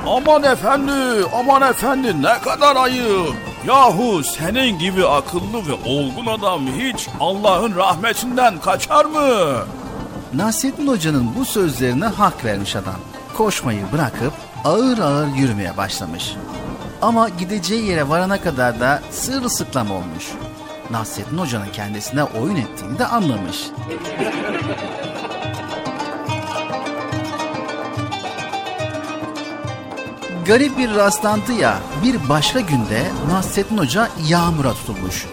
Aman 0.06 0.42
efendi, 0.42 1.26
aman 1.34 1.62
efendi 1.62 2.22
ne 2.22 2.38
kadar 2.38 2.76
ayıp. 2.76 3.34
Yahu 3.66 4.22
senin 4.24 4.78
gibi 4.78 5.06
akıllı 5.06 5.68
ve 5.68 5.72
olgun 5.84 6.26
adam 6.26 6.66
hiç 6.66 7.08
Allah'ın 7.20 7.76
rahmetinden 7.76 8.58
kaçar 8.58 9.04
mı? 9.04 9.56
Nasrettin 10.34 10.86
Hoca'nın 10.86 11.28
bu 11.38 11.44
sözlerine 11.44 12.06
hak 12.06 12.44
vermiş 12.44 12.76
adam. 12.76 13.00
Koşmayı 13.36 13.82
bırakıp 13.92 14.32
ağır 14.64 14.98
ağır 14.98 15.26
yürümeye 15.34 15.76
başlamış. 15.76 16.34
Ama 17.02 17.28
gideceği 17.28 17.84
yere 17.84 18.08
varana 18.08 18.40
kadar 18.40 18.80
da 18.80 19.02
sırılsıklam 19.10 19.90
olmuş. 19.90 20.32
Nasrettin 20.90 21.38
Hoca'nın 21.38 21.72
kendisine 21.72 22.24
oyun 22.24 22.56
ettiğini 22.56 22.98
de 22.98 23.06
anlamış. 23.06 23.66
Garip 30.46 30.78
bir 30.78 30.94
rastlantı 30.94 31.52
ya 31.52 31.78
bir 32.04 32.28
başka 32.28 32.60
günde 32.60 33.04
Nasrettin 33.30 33.78
Hoca 33.78 34.08
yağmura 34.28 34.72
tutulmuş. 34.72 35.26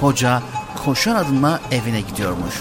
Hoca 0.00 0.42
koşar 0.84 1.16
adımla 1.16 1.60
evine 1.70 2.00
gidiyormuş. 2.00 2.54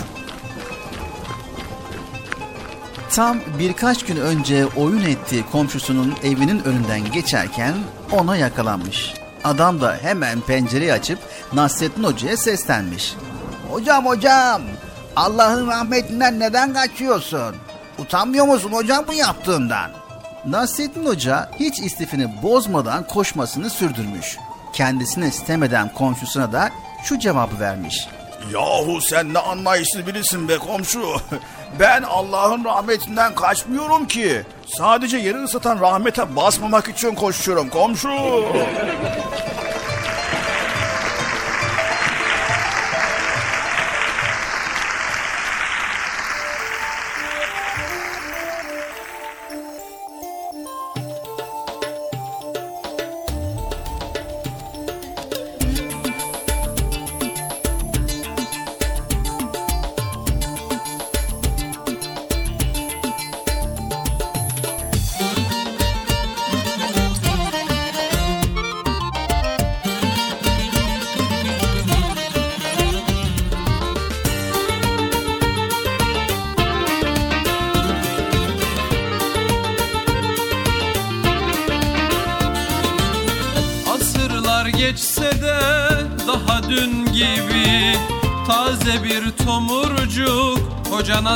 Tam 3.15 3.37
birkaç 3.59 4.05
gün 4.05 4.15
önce 4.15 4.65
oyun 4.65 5.01
ettiği 5.01 5.43
komşusunun 5.51 6.15
evinin 6.23 6.63
önünden 6.63 7.11
geçerken 7.11 7.73
ona 8.11 8.37
yakalanmış. 8.37 9.13
Adam 9.43 9.81
da 9.81 9.97
hemen 10.01 10.41
pencereyi 10.41 10.93
açıp 10.93 11.19
Nasrettin 11.53 12.03
Hoca'ya 12.03 12.37
seslenmiş. 12.37 13.15
Hocam 13.71 14.05
hocam 14.05 14.61
Allah'ın 15.15 15.67
rahmetinden 15.67 16.39
neden 16.39 16.73
kaçıyorsun? 16.73 17.55
Utanmıyor 17.99 18.45
musun 18.45 18.71
hocam 18.71 19.05
bu 19.07 19.13
yaptığından? 19.13 19.91
Nasrettin 20.45 21.05
Hoca 21.05 21.51
hiç 21.59 21.79
istifini 21.79 22.41
bozmadan 22.43 23.07
koşmasını 23.07 23.69
sürdürmüş. 23.69 24.37
Kendisine 24.73 25.27
istemeden 25.27 25.93
komşusuna 25.93 26.51
da 26.51 26.69
şu 27.03 27.19
cevabı 27.19 27.59
vermiş. 27.59 28.07
Yahu 28.51 29.01
sen 29.01 29.33
ne 29.33 29.39
anlayışlı 29.39 30.07
birisin 30.07 30.49
be 30.49 30.57
komşu. 30.57 31.15
Ben 31.79 32.01
Allah'ın 32.03 32.65
rahmetinden 32.65 33.35
kaçmıyorum 33.35 34.07
ki. 34.07 34.41
Sadece 34.77 35.17
yeri 35.17 35.37
ısıtan 35.37 35.79
rahmete 35.79 36.35
basmamak 36.35 36.87
için 36.89 37.15
koşuyorum 37.15 37.69
komşu. 37.69 38.09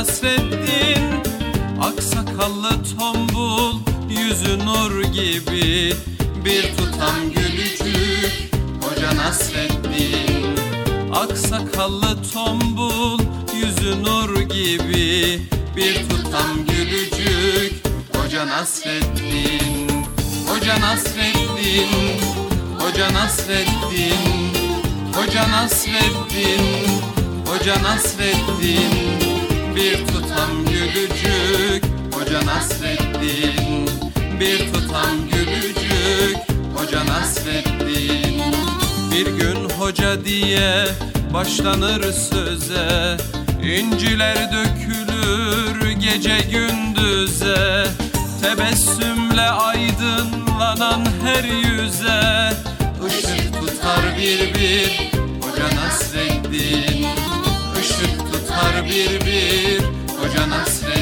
Hoca 0.08 0.47
Nasreddin 37.68 38.52
Bir 39.12 39.26
gün 39.26 39.68
hoca 39.78 40.24
diye 40.24 40.84
başlanır 41.34 42.12
söze. 42.12 43.16
İnciler 43.62 44.36
dökülür 44.52 45.90
gece 45.90 46.38
gündüze. 46.50 47.86
Tebessümle 48.42 49.50
aydınlanan 49.50 51.06
her 51.24 51.44
yüze. 51.44 52.52
Işık 53.08 53.60
tutar 53.60 54.16
bir 54.18 54.54
bir 54.54 55.10
Hoca 55.42 55.76
Nasreddin. 55.76 57.06
Işık 57.80 58.18
tutar 58.32 58.84
bir 58.84 59.26
bir 59.26 59.80
Hoca 60.20 60.50
Nasreddin 60.50 60.97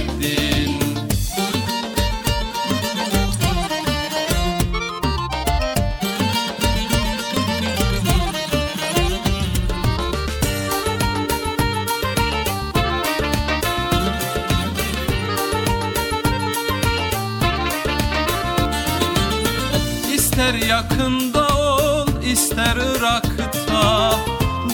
yakında 20.56 21.48
ol 21.56 22.06
ister 22.32 22.76
Irak'ta. 22.76 24.14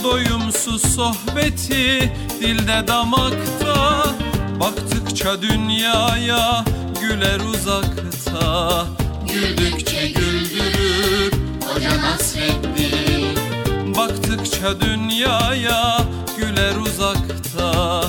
Doyumsuz 0.03 0.95
sohbeti 0.95 2.13
dilde 2.39 2.87
damakta. 2.87 4.05
Baktıkça 4.59 5.41
dünyaya 5.41 6.65
güler 7.01 7.39
uzakta. 7.39 8.85
Güldükçe 9.33 10.07
güldürür 10.07 11.33
Hoca 11.65 12.01
Nasreddin. 12.01 13.37
Baktıkça 13.97 14.81
dünyaya 14.81 15.97
güler 16.37 16.75
uzakta. 16.75 18.03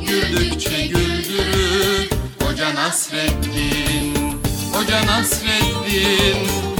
Güldükçe 0.00 0.86
güldürür 0.86 2.10
Hoca 2.42 2.74
Nasreddin. 2.74 4.40
Hoca 4.72 5.06
Nasreddin 5.06 6.79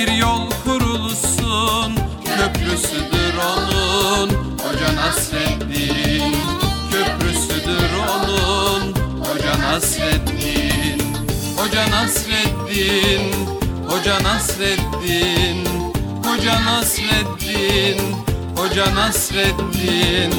bir 0.00 0.12
yol 0.12 0.50
kurulsun 0.64 1.94
Köprüsüdür 2.24 3.34
onun 3.38 4.30
Hoca 4.58 4.94
Nasreddin. 4.96 6.36
Köprüsüdür 6.90 7.90
onun 8.08 8.94
Hoca 9.24 9.58
Nasreddin. 9.58 11.02
Hoca 11.56 11.90
Nasreddin 11.90 13.32
Hoca 13.88 14.22
Nasreddin. 14.22 15.66
Hoca 16.24 16.64
Nasreddin 16.64 17.98
Hoca 18.56 18.94
Nasreddin. 18.94 20.32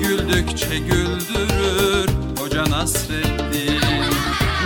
Güldükçe 0.00 0.78
güldürür 0.78 2.08
Hoca 2.38 2.70
Nasreddin 2.70 3.83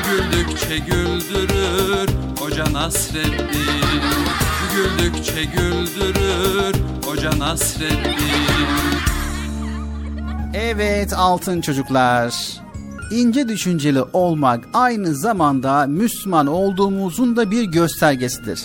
Güldükçe 0.08 0.78
güldürür 0.78 2.08
Hoca 2.38 2.72
Nasreddin 2.72 4.02
Güldükçe 4.74 5.44
güldürür 5.44 6.76
Hoca 7.04 7.38
Nasreddin 7.38 8.18
Evet 10.54 11.12
altın 11.12 11.60
çocuklar. 11.60 12.34
İnce 13.10 13.48
düşünceli 13.48 14.02
olmak 14.02 14.64
aynı 14.74 15.14
zamanda 15.14 15.86
Müslüman 15.86 16.46
olduğumuzun 16.46 17.36
da 17.36 17.50
bir 17.50 17.62
göstergesidir. 17.62 18.60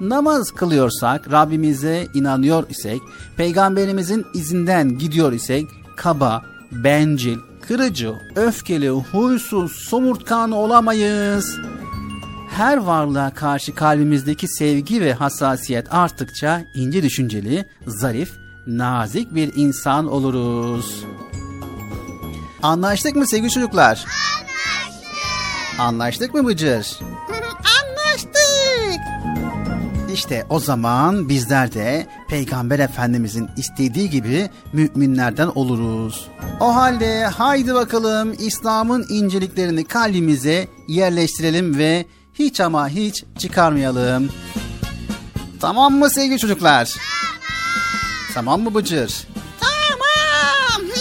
Namaz 0.00 0.50
kılıyorsak, 0.50 1.32
Rabbimize 1.32 2.06
inanıyor 2.14 2.64
isek, 2.70 3.02
peygamberimizin 3.36 4.26
izinden 4.34 4.98
gidiyor 4.98 5.32
isek, 5.32 5.66
kaba, 5.96 6.42
bencil, 6.72 7.38
kırıcı, 7.68 8.14
öfkeli, 8.36 8.90
huysuz, 8.90 9.72
somurtkan 9.72 10.50
olamayız. 10.50 11.58
Her 12.50 12.76
varlığa 12.76 13.34
karşı 13.34 13.74
kalbimizdeki 13.74 14.48
sevgi 14.48 15.00
ve 15.00 15.12
hassasiyet 15.12 15.94
arttıkça 15.94 16.62
ince 16.74 17.02
düşünceli, 17.02 17.64
zarif, 17.86 18.32
nazik 18.66 19.34
bir 19.34 19.52
insan 19.56 20.06
oluruz. 20.06 21.04
Anlaştık 22.62 23.16
mı 23.16 23.26
sevgili 23.26 23.50
çocuklar? 23.50 24.04
Anlaştık. 24.38 25.80
Anlaştık 25.80 26.34
mı 26.34 26.46
Bıcır? 26.46 26.98
Anlaştık. 27.82 29.00
İşte 30.12 30.46
o 30.48 30.60
zaman 30.60 31.28
bizler 31.28 31.74
de 31.74 32.06
Peygamber 32.28 32.78
Efendimizin 32.78 33.50
istediği 33.56 34.10
gibi 34.10 34.50
müminlerden 34.72 35.48
oluruz. 35.54 36.28
O 36.64 36.74
halde 36.74 37.24
haydi 37.24 37.74
bakalım 37.74 38.34
İslam'ın 38.38 39.06
inceliklerini 39.08 39.84
kalbimize 39.84 40.68
yerleştirelim 40.88 41.78
ve 41.78 42.06
hiç 42.34 42.60
ama 42.60 42.88
hiç 42.88 43.24
çıkarmayalım. 43.38 44.28
Tamam 45.60 45.94
mı 45.94 46.10
sevgili 46.10 46.38
çocuklar? 46.38 46.84
Tamam. 46.84 48.34
Tamam 48.34 48.62
mı 48.62 48.74
Bıcır? 48.74 49.26
Tamam. 49.60 50.90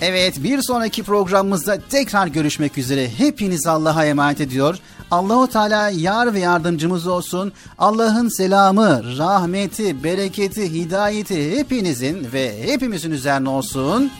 Evet 0.00 0.42
bir 0.42 0.62
sonraki 0.62 1.02
programımızda 1.02 1.78
tekrar 1.90 2.26
görüşmek 2.26 2.78
üzere. 2.78 3.10
Hepiniz 3.18 3.66
Allah'a 3.66 4.04
emanet 4.04 4.40
ediyor. 4.40 4.78
Allahu 5.10 5.46
Teala 5.46 5.88
yar 5.88 6.34
ve 6.34 6.38
yardımcımız 6.38 7.06
olsun. 7.06 7.52
Allah'ın 7.78 8.28
selamı, 8.28 9.18
rahmeti, 9.18 10.04
bereketi, 10.04 10.72
hidayeti 10.72 11.58
hepinizin 11.58 12.32
ve 12.32 12.66
hepimizin 12.66 13.10
üzerine 13.10 13.48
olsun. 13.48 14.10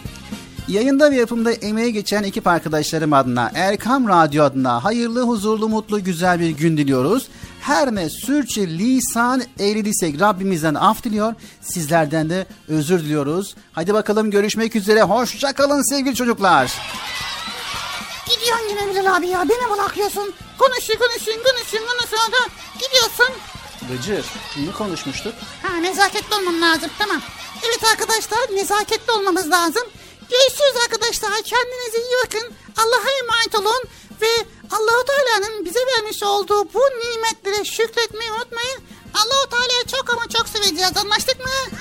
Yayında 0.68 1.10
ve 1.10 1.16
yapımda 1.16 1.52
emeğe 1.52 1.90
geçen 1.90 2.22
ekip 2.22 2.46
arkadaşlarım 2.46 3.12
adına, 3.12 3.50
Erkam 3.54 4.08
Radyo 4.08 4.44
adına 4.44 4.84
hayırlı, 4.84 5.22
huzurlu, 5.22 5.68
mutlu, 5.68 6.04
güzel 6.04 6.40
bir 6.40 6.50
gün 6.50 6.76
diliyoruz. 6.76 7.28
Her 7.60 7.94
ne 7.94 8.10
sürçü 8.10 8.78
lisan 8.78 9.42
eğriliysek 9.58 10.20
Rabbimizden 10.20 10.74
af 10.74 11.04
diliyor. 11.04 11.34
Sizlerden 11.60 12.30
de 12.30 12.46
özür 12.68 13.00
diliyoruz. 13.00 13.54
Hadi 13.72 13.94
bakalım 13.94 14.30
görüşmek 14.30 14.76
üzere. 14.76 15.02
Hoşça 15.02 15.52
kalın 15.52 15.82
sevgili 15.90 16.14
çocuklar. 16.14 16.72
Gidiyorsun 18.30 18.68
yine 18.68 18.90
Bilal 18.90 19.16
abi 19.16 19.26
ya. 19.26 19.48
Beni 19.48 19.70
bırakıyorsun. 19.70 20.34
Konuşun 20.58 20.94
konuşun 20.94 21.42
konuşun 21.44 21.86
konuşun. 21.86 22.32
da 22.32 22.38
Gidiyorsun. 22.74 23.34
Bıcır, 23.90 24.24
ne 24.66 24.72
konuşmuştuk? 24.72 25.34
Ha 25.62 25.76
nezaketli 25.76 26.34
olmam 26.34 26.60
lazım. 26.60 26.90
Tamam. 26.98 27.20
Evet 27.68 27.84
arkadaşlar 27.92 28.56
nezaketli 28.56 29.12
olmamız 29.12 29.50
lazım. 29.50 29.82
Görüşürüz 30.34 30.76
arkadaşlar. 30.84 31.42
Kendinize 31.42 31.98
iyi 31.98 32.16
bakın. 32.24 32.52
Allah'a 32.76 33.10
emanet 33.22 33.54
olun. 33.54 33.82
Ve 34.20 34.32
Allahu 34.70 35.04
Teala'nın 35.04 35.64
bize 35.64 35.78
vermiş 35.78 36.22
olduğu 36.22 36.74
bu 36.74 36.80
nimetlere 36.80 37.64
şükretmeyi 37.64 38.32
unutmayın. 38.32 38.80
Allahu 39.14 39.50
Teala'yı 39.50 39.84
çok 39.86 40.12
ama 40.12 40.28
çok 40.28 40.48
seveceğiz. 40.48 40.96
Anlaştık 40.96 41.40
mı? 41.40 41.78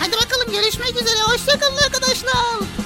Hadi 0.00 0.12
bakalım 0.12 0.52
görüşmek 0.52 1.02
üzere. 1.02 1.20
Hoşçakalın 1.20 1.76
arkadaşlar. 1.76 2.85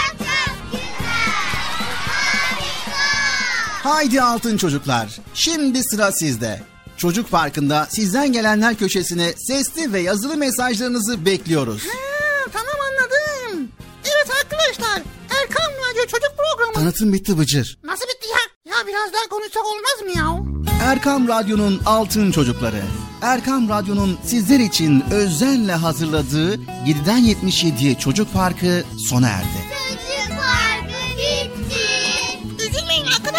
Haydi 3.83 4.21
altın 4.21 4.57
çocuklar, 4.57 5.19
şimdi 5.33 5.83
sıra 5.83 6.11
sizde. 6.11 6.61
Çocuk 6.97 7.31
Parkı'nda 7.31 7.87
sizden 7.89 8.31
gelenler 8.31 8.75
köşesine 8.75 9.33
sesli 9.37 9.93
ve 9.93 9.99
yazılı 9.99 10.37
mesajlarınızı 10.37 11.25
bekliyoruz. 11.25 11.83
Ha, 11.83 12.49
tamam 12.53 12.75
anladım. 12.89 13.67
Evet 14.05 14.27
arkadaşlar 14.43 15.01
Erkan 15.41 15.71
Radyo 15.89 16.01
Çocuk 16.05 16.31
Programı. 16.37 16.73
Tanıtım 16.73 17.13
bitti 17.13 17.37
Bıcır. 17.37 17.77
Nasıl 17.83 18.03
bitti 18.03 18.27
ya? 18.29 18.73
Ya 18.75 18.87
biraz 18.87 19.13
daha 19.13 19.27
konuşsak 19.29 19.63
olmaz 19.65 20.01
mı 20.03 20.11
ya? 20.17 20.53
Erkam 20.83 21.27
Radyo'nun 21.27 21.81
altın 21.85 22.31
çocukları. 22.31 22.81
Erkam 23.21 23.69
Radyo'nun 23.69 24.17
sizler 24.25 24.59
için 24.59 25.03
özenle 25.11 25.73
hazırladığı 25.73 26.55
7'den 26.55 27.19
77'ye 27.21 27.95
Çocuk 27.95 28.33
Parkı 28.33 28.83
sona 29.09 29.27
erdi. 29.29 29.90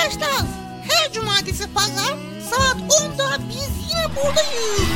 Arkadaşlar. 0.02 0.46
Her 0.88 1.12
cumartesi 1.12 1.72
pazar 1.74 2.16
saat 2.50 2.76
10'da 2.76 3.38
biz 3.48 3.70
yine 3.90 4.16
buradayız. 4.16 4.88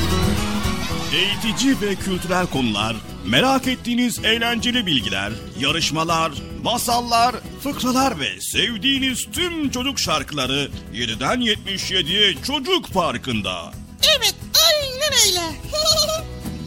Eğitici 1.14 1.80
ve 1.80 1.94
kültürel 1.94 2.46
konular, 2.46 2.96
merak 3.26 3.66
ettiğiniz 3.66 4.24
eğlenceli 4.24 4.86
bilgiler, 4.86 5.32
yarışmalar, 5.60 6.32
masallar, 6.62 7.34
fıkralar 7.62 8.20
ve 8.20 8.40
sevdiğiniz 8.40 9.26
tüm 9.32 9.70
çocuk 9.70 9.98
şarkıları 9.98 10.70
7'den 10.92 11.40
77'ye 11.40 12.34
Çocuk 12.42 12.92
Parkı'nda. 12.92 13.72
Evet 14.18 14.34
aynen 14.68 15.12
öyle. 15.26 15.56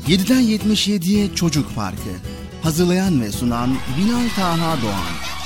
7'den 0.15 0.41
77'ye 0.41 1.35
Çocuk 1.35 1.75
Parkı. 1.75 2.09
Hazırlayan 2.63 3.21
ve 3.21 3.31
sunan 3.31 3.77
Bilal 3.97 4.29
Taha 4.35 4.81
Doğan. 4.81 5.38